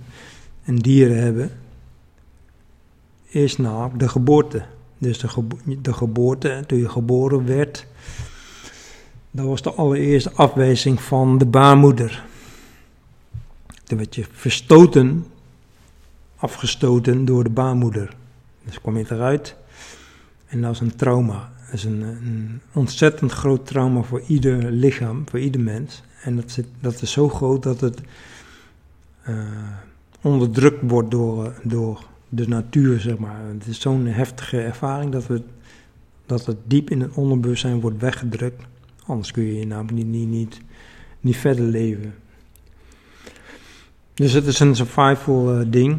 en 0.66 0.76
dieren 0.76 1.18
hebben, 1.18 1.50
is 3.26 3.56
namelijk 3.56 3.98
de 3.98 4.08
geboorte. 4.08 4.64
Dus 4.98 5.18
de, 5.18 5.28
gebo 5.28 5.56
de 5.82 5.92
geboorte, 5.92 6.64
toen 6.66 6.78
je 6.78 6.88
geboren 6.88 7.46
werd, 7.46 7.86
dat 9.30 9.46
was 9.46 9.62
de 9.62 9.72
allereerste 9.72 10.32
afwijzing 10.32 11.02
van 11.02 11.38
de 11.38 11.46
baarmoeder. 11.46 12.24
Toen 13.84 13.98
werd 13.98 14.14
je 14.14 14.24
verstoten 14.32 15.26
afgestoten 16.36 17.24
door 17.24 17.44
de 17.44 17.50
baarmoeder. 17.50 18.16
Dus 18.64 18.80
kwam 18.80 18.96
je 18.96 19.04
eruit 19.10 19.56
en 20.46 20.60
dat 20.60 20.72
is 20.72 20.80
een 20.80 20.96
trauma. 20.96 21.52
Dat 21.64 21.74
is 21.74 21.84
een, 21.84 22.02
een, 22.02 22.60
ontzettend 22.72 23.32
groot 23.32 23.66
trauma 23.66 24.02
voor 24.02 24.22
ieder 24.26 24.70
lichaam, 24.70 25.24
voor 25.28 25.38
ieder 25.40 25.60
mens. 25.60 26.02
En 26.22 26.36
dat, 26.36 26.50
zit, 26.50 26.66
dat 26.80 27.02
is 27.02 27.12
zo 27.12 27.28
groot 27.28 27.62
dat 27.62 27.80
het 27.80 28.00
uh, 29.28 29.36
onderdrukt 30.26 30.90
wordt 30.90 31.10
door, 31.10 31.54
door 31.62 32.04
de 32.28 32.48
natuur, 32.48 33.00
zeg 33.00 33.18
maar. 33.18 33.40
Het 33.52 33.66
is 33.66 33.80
zo'n 33.80 34.06
heftige 34.06 34.60
ervaring 34.60 35.12
dat, 35.12 35.26
we, 35.26 35.42
dat 36.26 36.46
het 36.46 36.56
diep 36.64 36.90
in 36.90 37.00
het 37.00 37.14
onderbewustzijn 37.14 37.80
wordt 37.80 38.00
weggedrukt. 38.00 38.62
Anders 39.06 39.30
kun 39.30 39.54
je 39.54 39.66
namelijk 39.66 39.92
niet, 39.92 40.06
niet, 40.06 40.28
niet, 40.28 40.60
niet 41.20 41.36
verder 41.36 41.64
leven. 41.64 42.14
Dus 44.14 44.32
het 44.32 44.46
is 44.46 44.60
een 44.60 44.76
survival 44.76 45.60
uh, 45.60 45.66
ding. 45.70 45.98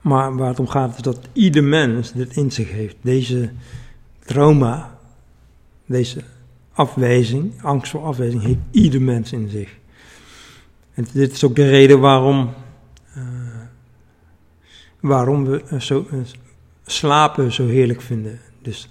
Maar 0.00 0.36
waar 0.36 0.48
het 0.48 0.60
om 0.60 0.68
gaat 0.68 0.96
is 0.96 1.02
dat 1.02 1.28
ieder 1.32 1.64
mens 1.64 2.12
dit 2.12 2.36
in 2.36 2.52
zich 2.52 2.70
heeft. 2.70 2.96
Deze 3.00 3.50
trauma, 4.24 4.98
deze 5.86 6.20
afwijzing, 6.72 7.62
angst 7.62 7.90
voor 7.90 8.04
afwijzing, 8.04 8.42
heeft 8.42 8.58
ieder 8.70 9.02
mens 9.02 9.32
in 9.32 9.48
zich. 9.48 9.76
En 10.94 11.06
dit 11.12 11.32
is 11.32 11.44
ook 11.44 11.56
de 11.56 11.68
reden 11.68 12.00
waarom, 12.00 12.50
waarom 15.04 15.44
we 15.44 15.62
zo, 15.80 16.06
uh, 16.12 16.20
slapen 16.86 17.52
zo 17.52 17.66
heerlijk 17.66 18.00
vinden. 18.00 18.40
Dus 18.62 18.88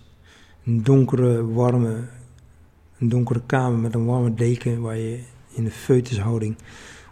een 0.66 0.84
donkere, 0.84 1.46
warme, 1.54 1.96
een 3.00 3.10
donkere 3.10 3.42
kamer 3.46 3.80
met 3.80 3.94
een 3.94 4.06
warme 4.06 4.34
deken 4.34 4.82
waar 4.82 4.98
je 4.98 5.20
in 5.50 5.64
de 5.64 5.72
foetushouding 5.72 6.56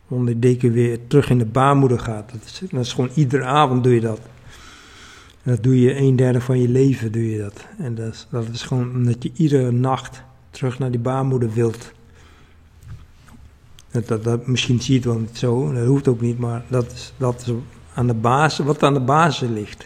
onder 0.08 0.34
de 0.34 0.40
deken 0.40 0.72
weer 0.72 1.08
terug 1.08 1.30
in 1.30 1.38
de 1.38 1.46
baarmoeder 1.46 2.00
gaat. 2.00 2.32
Dat 2.32 2.44
is, 2.44 2.62
is 2.72 2.94
gewoon 2.94 3.10
iedere 3.14 3.44
avond 3.44 3.84
doe 3.84 3.94
je 3.94 4.00
dat. 4.00 4.20
Dat 5.44 5.64
doe 5.64 5.80
je 5.80 5.98
een 5.98 6.16
derde 6.16 6.42
van 6.42 6.60
je 6.60 6.70
leven 6.70 7.12
doe 7.12 7.30
je 7.30 7.38
dat. 7.38 7.66
En 7.78 7.96
dat 7.96 8.14
is, 8.14 8.28
dat 8.30 8.48
is 8.48 8.62
gewoon 8.62 8.92
omdat 8.96 9.24
je 9.24 9.32
iedere 9.36 9.72
nacht 9.72 10.24
terug 10.50 10.80
naar 10.80 10.92
die 10.92 11.00
baarmoeder 11.00 11.54
wilt. 11.54 11.92
Dat, 13.92 14.08
dat, 14.08 14.24
dat, 14.24 14.48
misschien 14.48 14.82
zie 14.82 14.94
je 14.94 15.00
het 15.00 15.10
wel 15.10 15.20
niet 15.20 15.38
zo, 15.38 15.74
dat 15.74 15.88
hoeft 15.88 16.08
ook 16.08 16.22
niet, 16.22 16.40
maar 16.40 16.64
dat 16.68 16.92
is, 16.92 17.14
dat 17.18 17.42
is 17.42 17.54
aan 18.02 18.08
de 18.08 18.14
basis, 18.14 18.66
wat 18.66 18.84
aan 18.84 18.94
de 18.94 19.00
basis 19.00 19.50
ligt. 19.50 19.86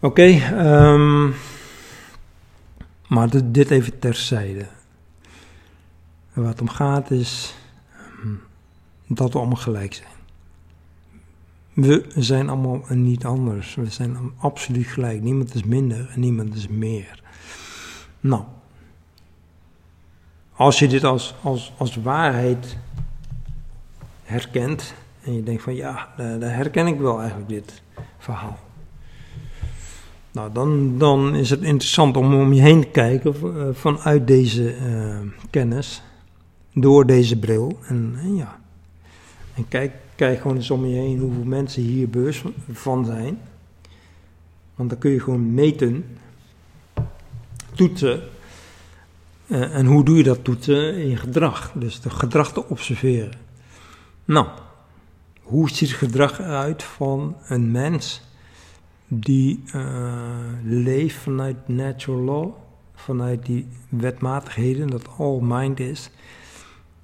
Oké, 0.00 0.22
um, 0.22 1.34
maar 3.08 3.28
dit 3.52 3.70
even 3.70 3.98
terzijde. 3.98 4.66
Waar 6.32 6.48
het 6.48 6.60
om 6.60 6.68
gaat 6.68 7.10
is 7.10 7.54
dat 9.06 9.32
we 9.32 9.38
allemaal 9.38 9.56
gelijk 9.56 9.94
zijn. 9.94 10.14
We 11.72 12.04
zijn 12.14 12.48
allemaal 12.48 12.84
niet 12.88 13.24
anders. 13.24 13.74
We 13.74 13.90
zijn 13.90 14.16
absoluut 14.38 14.86
gelijk. 14.86 15.22
Niemand 15.22 15.54
is 15.54 15.64
minder 15.64 16.08
en 16.10 16.20
niemand 16.20 16.54
is 16.54 16.68
meer. 16.68 17.22
Nou, 18.20 18.42
als 20.52 20.78
je 20.78 20.88
dit 20.88 21.04
als, 21.04 21.34
als, 21.42 21.72
als 21.76 21.96
waarheid 21.96 22.76
herkent. 24.24 24.94
En 25.26 25.34
je 25.34 25.42
denkt 25.42 25.62
van 25.62 25.74
ja, 25.74 26.08
daar 26.16 26.54
herken 26.54 26.86
ik 26.86 26.98
wel 26.98 27.18
eigenlijk 27.20 27.48
dit 27.48 27.82
verhaal. 28.18 28.58
Nou, 30.36 30.52
dan, 30.52 30.98
dan 30.98 31.34
is 31.34 31.50
het 31.50 31.60
interessant 31.60 32.16
om 32.16 32.34
om 32.34 32.52
je 32.52 32.60
heen 32.60 32.80
te 32.80 32.86
kijken 32.86 33.34
eh, 33.34 33.68
vanuit 33.72 34.26
deze 34.26 34.76
uh, 34.76 35.18
kennis, 35.50 36.02
door 36.72 37.06
deze 37.06 37.38
bril. 37.38 37.78
En, 37.82 38.14
en, 38.18 38.36
ja, 38.36 38.60
en 39.54 39.68
kijk, 39.68 39.92
kijk 40.14 40.40
gewoon 40.40 40.56
eens 40.56 40.70
om 40.70 40.86
je 40.86 40.94
heen 40.94 41.18
hoeveel 41.18 41.44
mensen 41.44 41.82
hier 41.82 42.08
bewust 42.08 42.42
van 42.72 43.04
zijn. 43.04 43.38
Want 44.74 44.90
dan 44.90 44.98
kun 44.98 45.10
je 45.10 45.20
gewoon 45.20 45.54
meten, 45.54 46.04
toetsen. 47.74 48.22
Uh, 49.46 49.74
en 49.74 49.86
hoe 49.86 50.04
doe 50.04 50.16
je 50.16 50.22
dat 50.22 50.44
toetsen? 50.44 50.94
In 50.94 51.16
gedrag. 51.16 51.72
Dus 51.74 52.00
de 52.00 52.10
gedrag 52.10 52.52
te 52.52 52.68
observeren. 52.68 53.32
Nou, 54.24 54.46
hoe 55.46 55.70
ziet 55.70 55.88
het 55.88 55.98
gedrag 55.98 56.40
uit 56.40 56.82
van 56.82 57.36
een 57.48 57.70
mens 57.70 58.20
die 59.08 59.62
uh, 59.74 60.12
leeft 60.62 61.16
vanuit 61.16 61.68
natural 61.68 62.20
law, 62.20 62.52
vanuit 62.94 63.46
die 63.46 63.66
wetmatigheden, 63.88 64.90
dat 64.90 65.08
all 65.18 65.38
mind 65.42 65.80
is. 65.80 66.10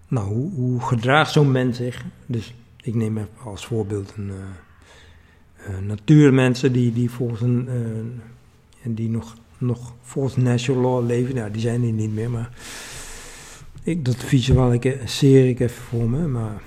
Nou, 0.09 0.27
hoe, 0.27 0.53
hoe 0.53 0.81
gedraagt 0.81 1.33
zo'n 1.33 1.51
mens 1.51 1.77
zich? 1.77 2.05
Dus 2.27 2.55
ik 2.83 2.95
neem 2.95 3.19
even 3.19 3.31
als 3.45 3.67
voorbeeld 3.67 4.13
een 4.17 4.31
uh, 5.69 5.79
natuurmensen 5.87 6.73
die, 6.73 6.93
die 6.93 7.11
volgens 7.11 7.41
een, 7.41 7.69
en 8.83 8.95
die 8.95 9.09
nog, 9.09 9.37
nog 9.59 9.95
volgens 10.03 10.37
natural 10.37 10.83
law 10.83 11.07
leven. 11.07 11.35
Nou, 11.35 11.51
die 11.51 11.61
zijn 11.61 11.85
er 11.85 11.93
niet 11.93 12.15
meer, 12.15 12.31
maar 12.31 12.51
ik, 13.83 14.05
dat 14.05 14.17
visualiseer 14.17 15.49
ik 15.49 15.61
even 15.61 15.83
voor 15.83 16.11
me, 16.11 16.27
maar 16.27 16.63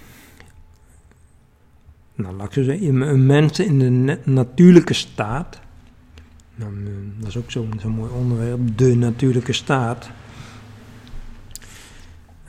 nou, 2.15 2.35
laat 2.35 2.53
zeggen, 2.53 3.01
een 3.01 3.25
mens 3.25 3.59
in 3.59 3.79
de 3.79 4.19
natuurlijke 4.23 4.93
staat, 4.93 5.59
nou, 6.55 6.85
eh, 6.85 6.91
dat 7.19 7.27
is 7.27 7.37
ook 7.37 7.51
zo'n 7.51 7.73
zo 7.81 7.89
mooi 7.89 8.11
onderwerp, 8.11 8.77
de 8.77 8.95
natuurlijke 8.95 9.53
staat. 9.53 10.09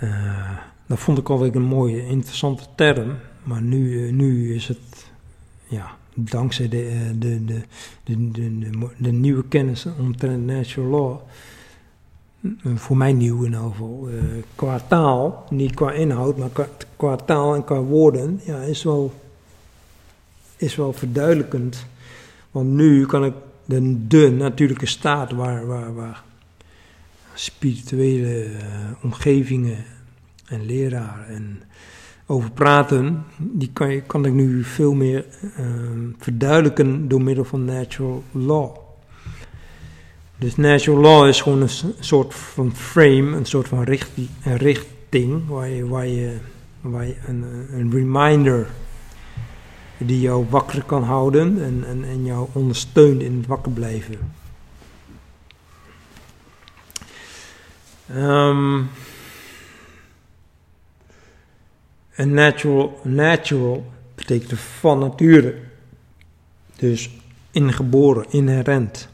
Uh, 0.02 0.58
dat 0.86 0.98
vond 0.98 1.18
ik 1.18 1.28
altijd 1.28 1.54
een 1.54 1.62
mooie, 1.62 2.06
interessante 2.06 2.62
term, 2.74 3.16
maar 3.42 3.62
nu, 3.62 3.90
uh, 3.90 4.12
nu 4.12 4.54
is 4.54 4.68
het, 4.68 5.10
ja, 5.68 5.96
dankzij 6.14 6.68
de, 6.68 7.10
de, 7.18 7.44
de, 7.44 7.62
de, 8.04 8.70
de, 8.98 9.12
nieuwe 9.12 9.44
kennis 9.48 9.86
omtrent 9.98 10.46
natural 10.46 10.90
law, 10.90 11.18
voor 12.74 12.96
mij 12.96 13.12
nieuw 13.12 13.42
in 13.42 13.52
ieder 13.52 14.44
qua 14.54 14.80
taal, 14.88 15.46
niet 15.50 15.74
qua 15.74 15.92
inhoud, 15.92 16.36
maar 16.36 16.50
qua, 16.50 16.68
qua 16.96 17.16
taal 17.16 17.54
en 17.54 17.64
qua 17.64 17.80
woorden, 17.80 18.40
ja, 18.44 18.60
is 18.60 18.82
wel 18.82 19.12
is 20.56 20.76
wel 20.76 20.92
verduidelijkend. 20.92 21.86
Want 22.50 22.70
nu 22.70 23.06
kan 23.06 23.24
ik 23.24 23.34
de, 23.64 24.30
natuurlijke 24.30 24.86
staat 24.86 25.32
waar, 25.32 25.66
waar, 25.66 25.94
waar 25.94 26.22
spirituele 27.34 28.44
uh, 28.44 28.52
omgevingen 29.02 29.84
en 30.46 30.66
leraren 30.66 31.26
en 31.26 31.62
over 32.26 32.50
praten, 32.50 33.24
die 33.36 33.70
kan, 33.72 34.06
kan 34.06 34.24
ik 34.24 34.32
nu 34.32 34.64
veel 34.64 34.94
meer 34.94 35.24
uh, 35.42 35.66
verduidelijken 36.18 37.08
door 37.08 37.22
middel 37.22 37.44
van 37.44 37.64
natural 37.64 38.22
law. 38.32 38.76
Dus 40.38 40.56
natural 40.56 41.00
law 41.00 41.28
is 41.28 41.40
gewoon 41.40 41.62
een 41.62 41.94
soort 42.00 42.34
van 42.34 42.74
frame, 42.74 43.36
een 43.36 43.46
soort 43.46 43.68
van 43.68 43.82
richting, 43.82 44.28
richting 44.42 45.46
waar 45.46 45.68
je, 45.68 45.88
waar 45.88 46.06
je, 46.06 46.36
waar 46.80 47.06
een, 47.26 47.44
een 47.72 47.90
reminder 47.90 48.66
die 49.98 50.20
jou 50.20 50.46
wakker 50.48 50.84
kan 50.84 51.02
houden 51.02 51.62
en, 51.64 51.84
en, 51.86 52.04
en 52.04 52.24
jou 52.24 52.48
ondersteunt 52.52 53.22
in 53.22 53.36
het 53.36 53.46
wakker 53.46 53.72
blijven. 53.72 54.18
Um, 58.14 58.88
en 62.10 62.34
natural, 62.34 63.00
natural 63.02 63.92
betekent 64.14 64.60
van 64.60 64.98
nature. 64.98 65.54
Dus 66.76 67.10
ingeboren, 67.50 68.26
inherent. 68.30 69.08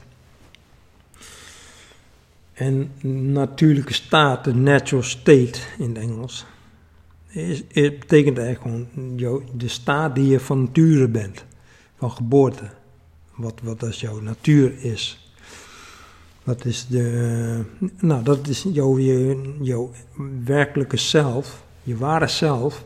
En 2.52 2.92
natuurlijke 3.32 3.92
staat, 3.92 4.44
de 4.44 4.54
natural 4.54 5.02
state 5.02 5.58
in 5.78 5.88
het 5.88 5.98
Engels, 5.98 6.44
is, 7.32 7.62
het 7.72 7.98
betekent 7.98 8.38
eigenlijk 8.38 8.60
gewoon 8.60 9.16
de 9.54 9.68
staat 9.68 10.14
die 10.14 10.26
je 10.26 10.40
van 10.40 10.62
nature 10.62 11.08
bent, 11.08 11.44
van 11.96 12.10
geboorte. 12.10 12.70
Wat, 13.34 13.60
wat 13.62 13.82
als 13.82 14.00
jouw 14.00 14.20
natuur 14.20 14.84
is. 14.84 15.30
Wat 16.44 16.64
is 16.64 16.86
de. 16.86 17.64
Nou, 18.00 18.22
dat 18.22 18.48
is 18.48 18.66
jouw, 18.72 18.98
je, 18.98 19.54
jouw 19.60 19.90
werkelijke 20.44 20.96
zelf, 20.96 21.64
je 21.82 21.96
ware 21.96 22.28
zelf. 22.28 22.84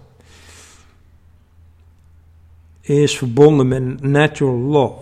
Is 2.81 3.19
verbonden 3.19 3.69
met 3.69 4.03
natural 4.03 4.59
law. 4.59 4.99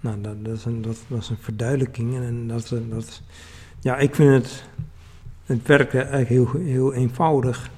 Nou, 0.00 0.20
dat, 0.20 0.44
dat, 0.44 0.56
is, 0.56 0.64
een, 0.64 0.82
dat 0.82 0.98
was 1.06 1.30
een 1.30 1.38
verduidelijking. 1.40 2.14
En 2.14 2.48
dat, 2.48 2.74
dat, 2.88 3.22
ja, 3.80 3.96
ik 3.96 4.14
vind 4.14 4.44
het 4.44 4.64
het 5.48 5.66
werkt 5.66 5.94
eigenlijk 5.94 6.28
heel, 6.28 6.50
heel 6.64 6.94
eenvoudig. 6.94 7.70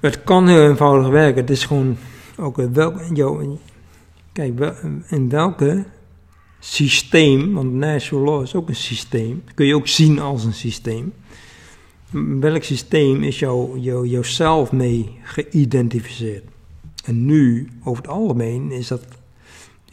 Het 0.00 0.24
kan 0.24 0.48
heel 0.48 0.68
eenvoudig 0.68 1.08
werken. 1.08 1.40
Het 1.40 1.50
is 1.50 1.64
gewoon 1.64 1.96
ook 2.36 2.56
welk, 2.56 3.00
jou, 3.14 3.58
kijk, 4.32 4.76
in 5.08 5.28
welke 5.28 5.84
systeem, 6.58 7.52
want 7.52 7.72
natural 7.72 8.24
law 8.24 8.42
is 8.42 8.54
ook 8.54 8.68
een 8.68 8.76
systeem, 8.76 9.42
kun 9.54 9.66
je 9.66 9.74
ook 9.74 9.86
zien 9.86 10.18
als 10.18 10.44
een 10.44 10.52
systeem. 10.52 11.12
Welk 12.40 12.62
systeem 12.62 13.22
is 13.22 13.38
jou, 13.38 13.78
jou, 13.78 14.06
jouzelf 14.06 14.72
mee 14.72 15.18
geïdentificeerd? 15.22 16.44
En 17.04 17.24
nu, 17.24 17.68
over 17.84 18.02
het 18.02 18.12
algemeen, 18.12 18.72
is 18.72 18.88
dat 18.88 19.06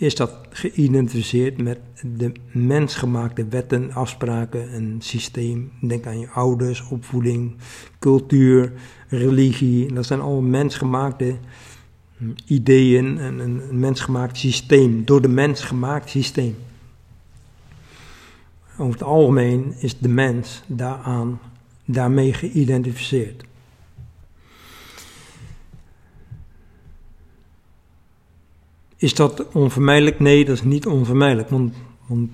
is 0.03 0.15
dat 0.15 0.37
geïdentificeerd 0.49 1.61
met 1.61 1.79
de 2.01 2.31
mensgemaakte 2.51 3.45
wetten, 3.45 3.93
afspraken 3.93 4.71
en 4.71 4.95
systeem. 4.99 5.71
Denk 5.81 6.05
aan 6.05 6.19
je 6.19 6.29
ouders, 6.29 6.87
opvoeding, 6.89 7.55
cultuur, 7.99 8.71
religie. 9.07 9.93
Dat 9.93 10.05
zijn 10.05 10.19
allemaal 10.19 10.49
mensgemaakte 10.49 11.35
hm, 12.17 12.25
ideeën 12.45 13.17
en 13.17 13.39
een 13.39 13.79
mensgemaakt 13.79 14.37
systeem, 14.37 15.05
door 15.05 15.21
de 15.21 15.27
mens 15.27 15.63
gemaakt 15.63 16.09
systeem. 16.09 16.55
Over 18.77 18.93
het 18.93 19.03
algemeen 19.03 19.73
is 19.79 19.97
de 19.99 20.09
mens 20.09 20.63
daaraan, 20.67 21.39
daarmee 21.85 22.33
geïdentificeerd. 22.33 23.43
Is 29.03 29.15
dat 29.15 29.51
onvermijdelijk? 29.51 30.19
Nee, 30.19 30.45
dat 30.45 30.55
is 30.55 30.63
niet 30.63 30.85
onvermijdelijk. 30.85 31.49
Want, 31.49 31.73
want 32.07 32.29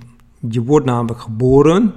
je 0.49 0.63
wordt 0.63 0.86
namelijk 0.86 1.19
geboren 1.19 1.93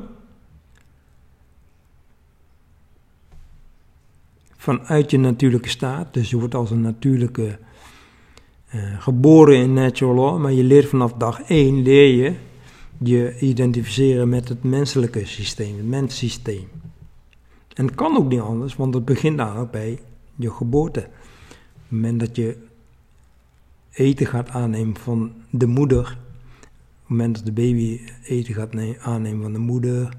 vanuit 4.57 5.11
je 5.11 5.19
natuurlijke 5.19 5.69
staat. 5.69 6.15
Dus 6.15 6.31
je 6.31 6.39
wordt 6.39 6.55
als 6.55 6.71
een 6.71 6.81
natuurlijke 6.81 7.59
uh, 8.75 9.03
geboren 9.03 9.57
in 9.57 9.73
natural 9.73 10.15
law. 10.15 10.41
Maar 10.41 10.53
je 10.53 10.65
leert 10.65 10.89
vanaf 10.89 11.13
dag 11.13 11.43
1 11.43 11.83
leer 11.83 12.15
je 12.15 12.35
je 12.99 13.39
identificeren 13.39 14.29
met 14.29 14.49
het 14.49 14.63
menselijke 14.63 15.25
systeem, 15.25 15.77
het 15.77 15.87
menssysteem. 15.87 16.69
En 17.75 17.87
het 17.87 17.95
kan 17.95 18.17
ook 18.17 18.29
niet 18.29 18.41
anders, 18.41 18.77
want 18.77 18.95
het 18.95 19.05
begint 19.05 19.39
dan 19.39 19.57
ook 19.57 19.71
bij 19.71 20.01
je 20.37 20.51
geboorte. 20.51 21.01
Op 21.01 21.07
het 21.79 21.91
moment 21.91 22.21
dat 22.21 22.37
je 22.37 22.71
eten 23.93 24.27
gaat 24.27 24.49
aannemen 24.49 24.97
van 24.97 25.33
de 25.51 25.67
moeder, 25.67 26.01
op 26.01 26.09
het 26.99 27.09
moment 27.09 27.35
dat 27.35 27.45
de 27.45 27.53
baby 27.53 28.01
eten 28.25 28.55
gaat 28.55 28.99
aannemen 28.99 29.43
van 29.43 29.53
de 29.53 29.59
moeder, 29.59 30.17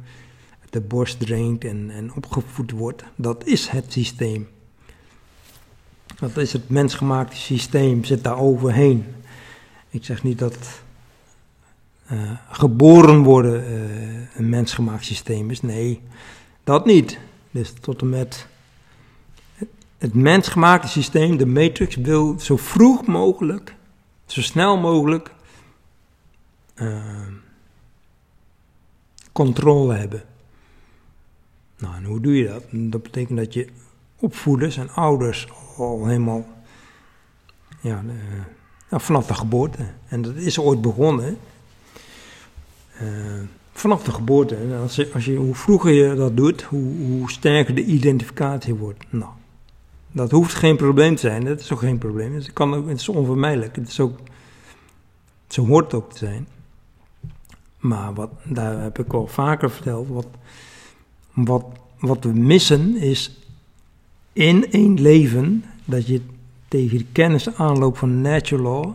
de 0.69 0.81
borst 0.81 1.19
drinkt 1.19 1.65
en, 1.65 1.89
en 1.89 2.13
opgevoed 2.13 2.71
wordt, 2.71 3.03
dat 3.15 3.45
is 3.45 3.67
het 3.67 3.91
systeem. 3.91 4.47
Dat 6.19 6.37
is 6.37 6.53
het 6.53 6.69
mensgemaakte 6.69 7.35
systeem, 7.35 8.03
zit 8.03 8.23
daar 8.23 8.37
overheen. 8.37 9.05
Ik 9.89 10.05
zeg 10.05 10.23
niet 10.23 10.39
dat 10.39 10.57
uh, 12.11 12.31
geboren 12.49 13.23
worden 13.23 13.71
uh, 13.71 14.37
een 14.37 14.49
mensgemaakt 14.49 15.05
systeem 15.05 15.49
is. 15.49 15.61
Nee, 15.61 16.01
dat 16.63 16.85
niet. 16.85 17.19
Dus 17.51 17.73
tot 17.81 18.01
en 18.01 18.09
met 18.09 18.47
het 20.03 20.13
mensgemaakte 20.13 20.87
systeem, 20.87 21.37
de 21.37 21.45
matrix, 21.45 21.95
wil 21.95 22.39
zo 22.39 22.57
vroeg 22.57 23.05
mogelijk, 23.05 23.75
zo 24.25 24.41
snel 24.41 24.77
mogelijk 24.77 25.31
uh, 26.75 27.27
controle 29.31 29.93
hebben. 29.93 30.23
Nou, 31.77 31.95
en 31.95 32.03
hoe 32.03 32.19
doe 32.19 32.37
je 32.37 32.47
dat? 32.47 32.63
Dat 32.71 33.03
betekent 33.03 33.37
dat 33.37 33.53
je 33.53 33.67
opvoeders 34.19 34.77
en 34.77 34.89
ouders 34.89 35.47
al 35.77 36.05
helemaal, 36.05 36.45
ja, 37.81 38.03
uh, 38.05 38.99
vanaf 38.99 39.27
de 39.27 39.33
geboorte. 39.33 39.87
En 40.07 40.21
dat 40.21 40.35
is 40.35 40.59
ooit 40.59 40.81
begonnen. 40.81 41.37
Uh, 43.01 43.41
vanaf 43.73 44.03
de 44.03 44.11
geboorte. 44.11 44.57
Als 44.81 44.95
je, 44.95 45.11
als 45.13 45.25
je, 45.25 45.35
hoe 45.35 45.55
vroeger 45.55 45.91
je 45.91 46.15
dat 46.15 46.37
doet, 46.37 46.61
hoe, 46.61 46.95
hoe 47.07 47.31
sterker 47.31 47.75
de 47.75 47.83
identificatie 47.83 48.73
wordt. 48.73 49.05
Nou, 49.09 49.31
dat 50.13 50.31
hoeft 50.31 50.53
geen 50.53 50.75
probleem 50.75 51.15
te 51.15 51.21
zijn. 51.21 51.43
Dat 51.43 51.59
is 51.59 51.71
ook 51.71 51.79
geen 51.79 51.97
probleem. 51.97 52.33
Het, 52.33 52.53
kan 52.53 52.73
ook, 52.73 52.87
het 52.87 52.99
is 52.99 53.09
onvermijdelijk. 53.09 53.75
Het 53.75 53.87
is 53.87 53.99
ook, 53.99 54.19
zo 55.47 55.65
hoort 55.65 55.93
ook 55.93 56.11
te 56.11 56.17
zijn. 56.17 56.47
Maar 57.77 58.13
wat, 58.13 58.29
daar 58.43 58.81
heb 58.81 58.99
ik 58.99 59.13
al 59.13 59.27
vaker 59.27 59.71
verteld. 59.71 60.07
Wat, 60.07 60.27
wat, 61.33 61.65
wat 61.99 62.23
we 62.23 62.33
missen 62.33 62.97
is 62.97 63.39
in 64.33 64.71
één 64.71 65.01
leven 65.01 65.65
dat 65.85 66.07
je 66.07 66.21
tegen 66.67 66.97
de 66.97 67.05
kennis 67.11 67.55
aanloopt 67.55 67.97
van 67.97 68.21
natural 68.21 68.63
law. 68.63 68.93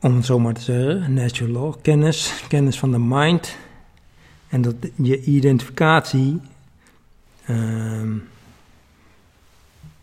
Om 0.00 0.16
het 0.16 0.24
zo 0.24 0.38
maar 0.38 0.54
te 0.54 0.60
zeggen, 0.60 1.14
natural 1.14 1.52
law, 1.52 1.74
kennis, 1.82 2.44
kennis 2.48 2.78
van 2.78 2.90
de 2.90 2.98
mind. 2.98 3.56
En 4.48 4.62
dat 4.62 4.74
je 4.94 5.22
identificatie, 5.24 6.40
uh, 7.50 8.02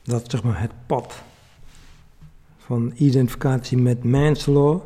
dat 0.06 0.32
zeg 0.32 0.44
maar 0.44 0.62
het 0.62 0.72
pad 0.86 1.24
van 2.58 2.94
identificatie 2.96 3.78
met 3.78 4.04
manslaw 4.04 4.82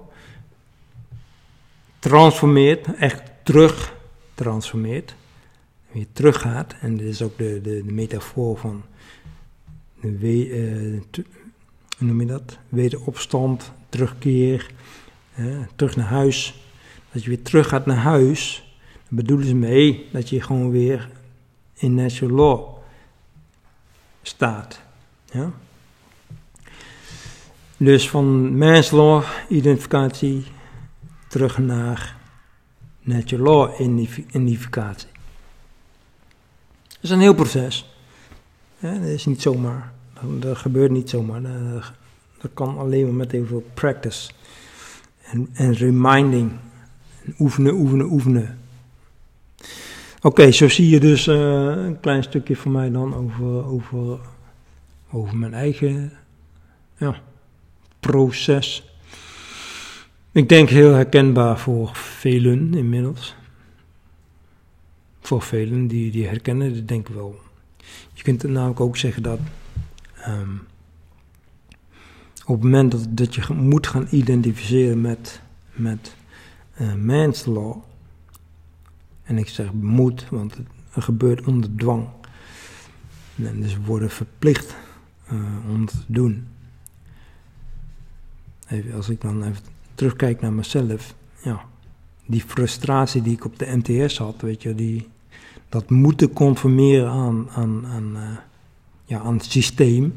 transformeert, 1.99 2.95
echt 2.95 3.31
terug 3.43 3.95
transformeert 4.35 5.15
weer 5.91 6.05
teruggaat. 6.13 6.75
En 6.81 6.97
dit 6.97 7.07
is 7.07 7.21
ook 7.21 7.37
de, 7.37 7.59
de, 7.63 7.83
de 7.85 7.91
metafoor 7.91 8.57
van 8.57 8.83
uh, 10.01 10.99
hoe 11.97 12.07
noem 12.07 12.21
je 12.21 12.27
dat? 12.27 12.57
Wederopstand, 12.69 13.71
terugkeer, 13.89 14.71
terug 15.75 15.95
naar 15.95 16.07
huis. 16.07 16.63
Dat 17.11 17.23
je 17.23 17.29
weer 17.29 17.41
terug 17.41 17.67
gaat 17.67 17.85
naar 17.85 17.97
huis, 17.97 18.73
dan 19.07 19.17
bedoelen 19.17 19.47
ze 19.47 19.55
mee 19.55 20.07
dat 20.11 20.29
je 20.29 20.41
gewoon 20.41 20.71
weer 20.71 21.09
in 21.73 21.95
natural 21.95 22.35
law 22.35 22.77
staat. 24.21 24.81
Ja? 25.31 25.51
Dus 27.77 28.09
van 28.09 28.57
manslaw, 28.57 29.23
identificatie, 29.49 30.43
terug 31.27 31.57
naar 31.57 32.15
natural 33.01 33.43
law, 33.43 33.79
identificatie. 33.79 35.09
Het 36.87 36.97
is 37.01 37.09
een 37.09 37.19
heel 37.19 37.33
proces. 37.33 37.93
dat 38.79 39.01
is 39.01 39.25
niet 39.25 39.41
zomaar. 39.41 39.91
Dat, 40.39 40.57
gebeurt 40.57 40.91
niet 40.91 41.09
zomaar. 41.09 41.41
Dat, 41.41 41.91
dat, 42.41 42.51
kan 42.53 42.77
alleen 42.77 43.05
maar 43.05 43.15
met 43.15 43.31
heel 43.31 43.45
veel 43.45 43.63
practice. 43.73 44.29
En, 45.23 45.49
en 45.53 45.73
reminding. 45.73 46.51
En 47.25 47.35
oefenen, 47.39 47.73
oefenen, 47.73 48.11
oefenen. 48.11 48.59
Oké, 50.21 50.51
zo 50.51 50.69
zie 50.69 50.89
je 50.89 50.99
dus 50.99 51.27
uh, 51.27 51.35
een 51.85 51.99
klein 51.99 52.23
stukje 52.23 52.55
van 52.55 52.71
mij 52.71 52.91
dan 52.91 53.15
over, 53.15 53.65
over, 53.65 54.19
over 55.11 55.37
mijn 55.37 55.53
eigen 55.53 56.13
ja, 56.97 57.21
proces. 57.99 58.93
Ik 60.31 60.49
denk 60.49 60.69
heel 60.69 60.93
herkenbaar 60.93 61.59
voor 61.59 61.95
velen 61.95 62.73
inmiddels 62.73 63.37
voor 65.29 65.41
velen 65.41 65.87
die, 65.87 66.11
die 66.11 66.27
herkennen 66.27 66.73
dat 66.73 66.87
denk 66.87 67.07
ik 67.07 67.15
wel. 67.15 67.39
Je 68.13 68.23
kunt 68.23 68.43
namelijk 68.43 68.79
ook 68.79 68.97
zeggen 68.97 69.23
dat 69.23 69.39
ehm, 70.15 70.55
op 72.45 72.55
het 72.55 72.63
moment 72.63 72.91
dat, 72.91 73.05
dat 73.09 73.35
je 73.35 73.53
moet 73.53 73.87
gaan 73.87 74.07
identificeren 74.09 75.01
met, 75.01 75.41
met 75.73 76.15
uh, 76.81 76.93
manslaw, 76.93 77.83
en 79.23 79.37
ik 79.37 79.47
zeg 79.47 79.73
moet, 79.73 80.29
want 80.29 80.55
het, 80.55 80.67
gebeurt 81.03 81.47
onder 81.47 81.69
dwang, 81.75 82.07
en 83.35 83.61
dus 83.61 83.77
worden 83.77 84.09
verplicht 84.09 84.75
het 85.29 85.87
te 85.87 85.97
doen. 86.07 86.47
Even, 88.67 88.93
als 88.93 89.09
ik 89.09 89.21
dan 89.21 89.43
even 89.43 89.63
terugkijk 89.95 90.41
naar 90.41 90.53
mezelf, 90.53 91.15
ja, 91.43 91.61
die 92.25 92.41
frustratie 92.41 93.21
die 93.21 93.33
ik 93.33 93.45
op 93.45 93.59
de 93.59 93.81
MTS 93.83 94.17
had, 94.17 94.41
weet 94.41 94.61
je, 94.61 94.75
die, 94.75 95.07
dat 95.69 95.89
moeten 95.89 96.33
conformeren 96.33 97.09
aan, 97.09 97.49
aan, 97.49 97.87
aan, 97.87 98.15
uh, 98.15 98.37
ja, 99.05 99.19
aan 99.19 99.33
het 99.33 99.45
systeem. 99.45 100.13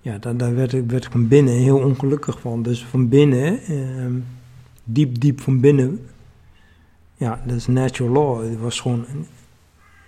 Ja, 0.00 0.18
daar, 0.18 0.36
daar 0.36 0.54
werd, 0.54 0.72
werd 0.72 1.04
ik 1.04 1.10
van 1.10 1.28
binnen 1.28 1.54
heel 1.54 1.78
ongelukkig 1.78 2.40
van. 2.40 2.62
Dus 2.62 2.84
van 2.84 3.08
binnen, 3.08 3.72
uh, 3.72 4.22
diep, 4.84 5.20
diep 5.20 5.40
van 5.40 5.60
binnen, 5.60 6.06
ja, 7.16 7.42
dat 7.46 7.56
is 7.56 7.66
natural 7.66 8.12
law. 8.12 8.50
Het 8.50 8.60
was 8.60 8.80
gewoon, 8.80 9.04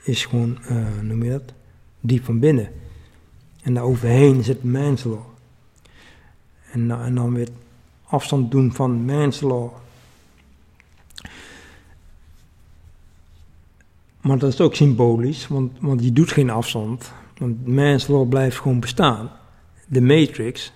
is 0.05 0.25
gewoon, 0.25 0.59
uh, 0.71 1.01
noem 1.03 1.23
je 1.25 1.31
dat, 1.31 1.53
diep 2.01 2.25
van 2.25 2.39
binnen. 2.39 2.69
En 3.63 3.75
daar 3.75 3.85
overheen 3.85 4.45
zit 4.45 4.65
manslaw. 4.65 5.27
En, 6.73 6.91
en 6.91 7.15
dan 7.15 7.35
weer 7.35 7.49
afstand 8.05 8.51
doen 8.51 8.73
van 8.73 9.05
manslaw 9.05 9.71
Maar 14.29 14.39
dat 14.39 14.53
is 14.53 14.61
ook 14.61 14.75
symbolisch, 14.75 15.47
want, 15.47 15.73
want 15.81 16.05
je 16.05 16.13
doet 16.13 16.33
geen 16.33 16.51
afstand. 16.51 17.13
Want 17.39 17.67
manslaw 17.67 18.29
blijft 18.29 18.57
gewoon 18.57 18.81
bestaan. 18.81 19.31
De 19.87 20.01
matrix 20.01 20.73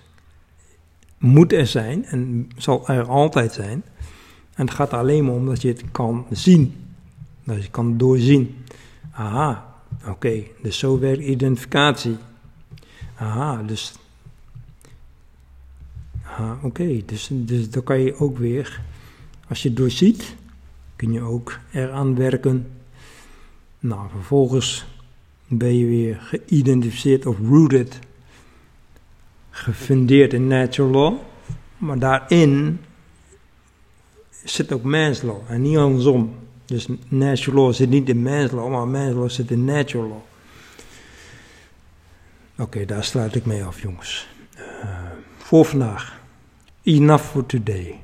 moet 1.17 1.53
er 1.53 1.67
zijn 1.67 2.05
en 2.05 2.49
zal 2.57 2.87
er 2.87 3.07
altijd 3.07 3.53
zijn. 3.53 3.83
En 4.53 4.65
het 4.65 4.73
gaat 4.73 4.93
alleen 4.93 5.25
maar 5.25 5.33
om 5.33 5.45
dat 5.45 5.61
je 5.61 5.67
het 5.67 5.83
kan 5.91 6.25
zien. 6.29 6.75
Dat 7.43 7.63
je 7.63 7.69
kan 7.69 7.97
doorzien. 7.97 8.65
Aha, 9.11 9.75
oké, 10.07 10.43
dus 10.61 10.77
zo 10.77 10.99
werkt 10.99 11.23
identificatie. 11.23 12.17
Aha, 13.23 13.63
dus. 13.63 13.93
Oké, 16.61 17.01
dus, 17.05 17.29
dus 17.31 17.69
dan 17.69 17.83
kan 17.83 17.99
je 17.99 18.15
ook 18.15 18.37
weer, 18.37 18.81
als 19.47 19.63
je 19.63 19.73
doorziet, 19.73 20.35
kun 20.95 21.11
je 21.11 21.21
ook 21.21 21.59
eraan 21.71 22.15
werken 22.15 22.67
nou, 23.79 24.09
vervolgens 24.09 24.85
ben 25.47 25.77
je 25.77 25.85
weer 25.85 26.15
geïdentificeerd 26.21 27.25
of 27.25 27.37
rooted, 27.39 27.99
gefundeerd 29.49 30.33
in 30.33 30.47
natural 30.47 30.91
law. 30.91 31.17
Maar 31.77 31.99
daarin 31.99 32.79
zit 34.43 34.71
ook 34.71 34.83
man's 34.83 35.21
law 35.21 35.41
en 35.47 35.61
niet 35.61 35.77
andersom. 35.77 36.35
Dus 36.65 36.87
natural 37.07 37.63
law 37.63 37.73
zit 37.73 37.89
niet 37.89 38.09
in 38.09 38.21
man's 38.21 38.51
law, 38.51 38.71
maar 38.71 38.87
man's 38.87 39.13
law 39.13 39.29
zit 39.29 39.51
in 39.51 39.65
natural 39.65 40.07
law. 40.07 40.21
Oké, 42.57 42.85
daar 42.85 43.03
sluit 43.03 43.35
ik 43.35 43.45
mee 43.45 43.63
af, 43.63 43.81
jongens. 43.81 44.27
Uh, 44.57 45.09
voor 45.37 45.65
vandaag. 45.65 46.21
Enough 46.83 47.23
for 47.23 47.45
today. 47.45 47.99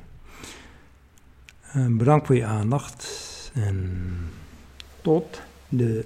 Uh, 1.76 1.86
bedankt 1.98 2.26
voor 2.26 2.36
je 2.36 2.46
aandacht 2.46 3.52
en 3.54 4.32
tot 5.02 5.42
de 5.70 6.06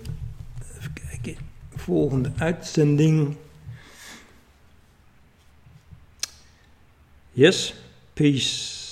volgende 1.75 2.31
uitzending. 2.37 3.35
Yes, 7.31 7.75
peace. 8.13 8.82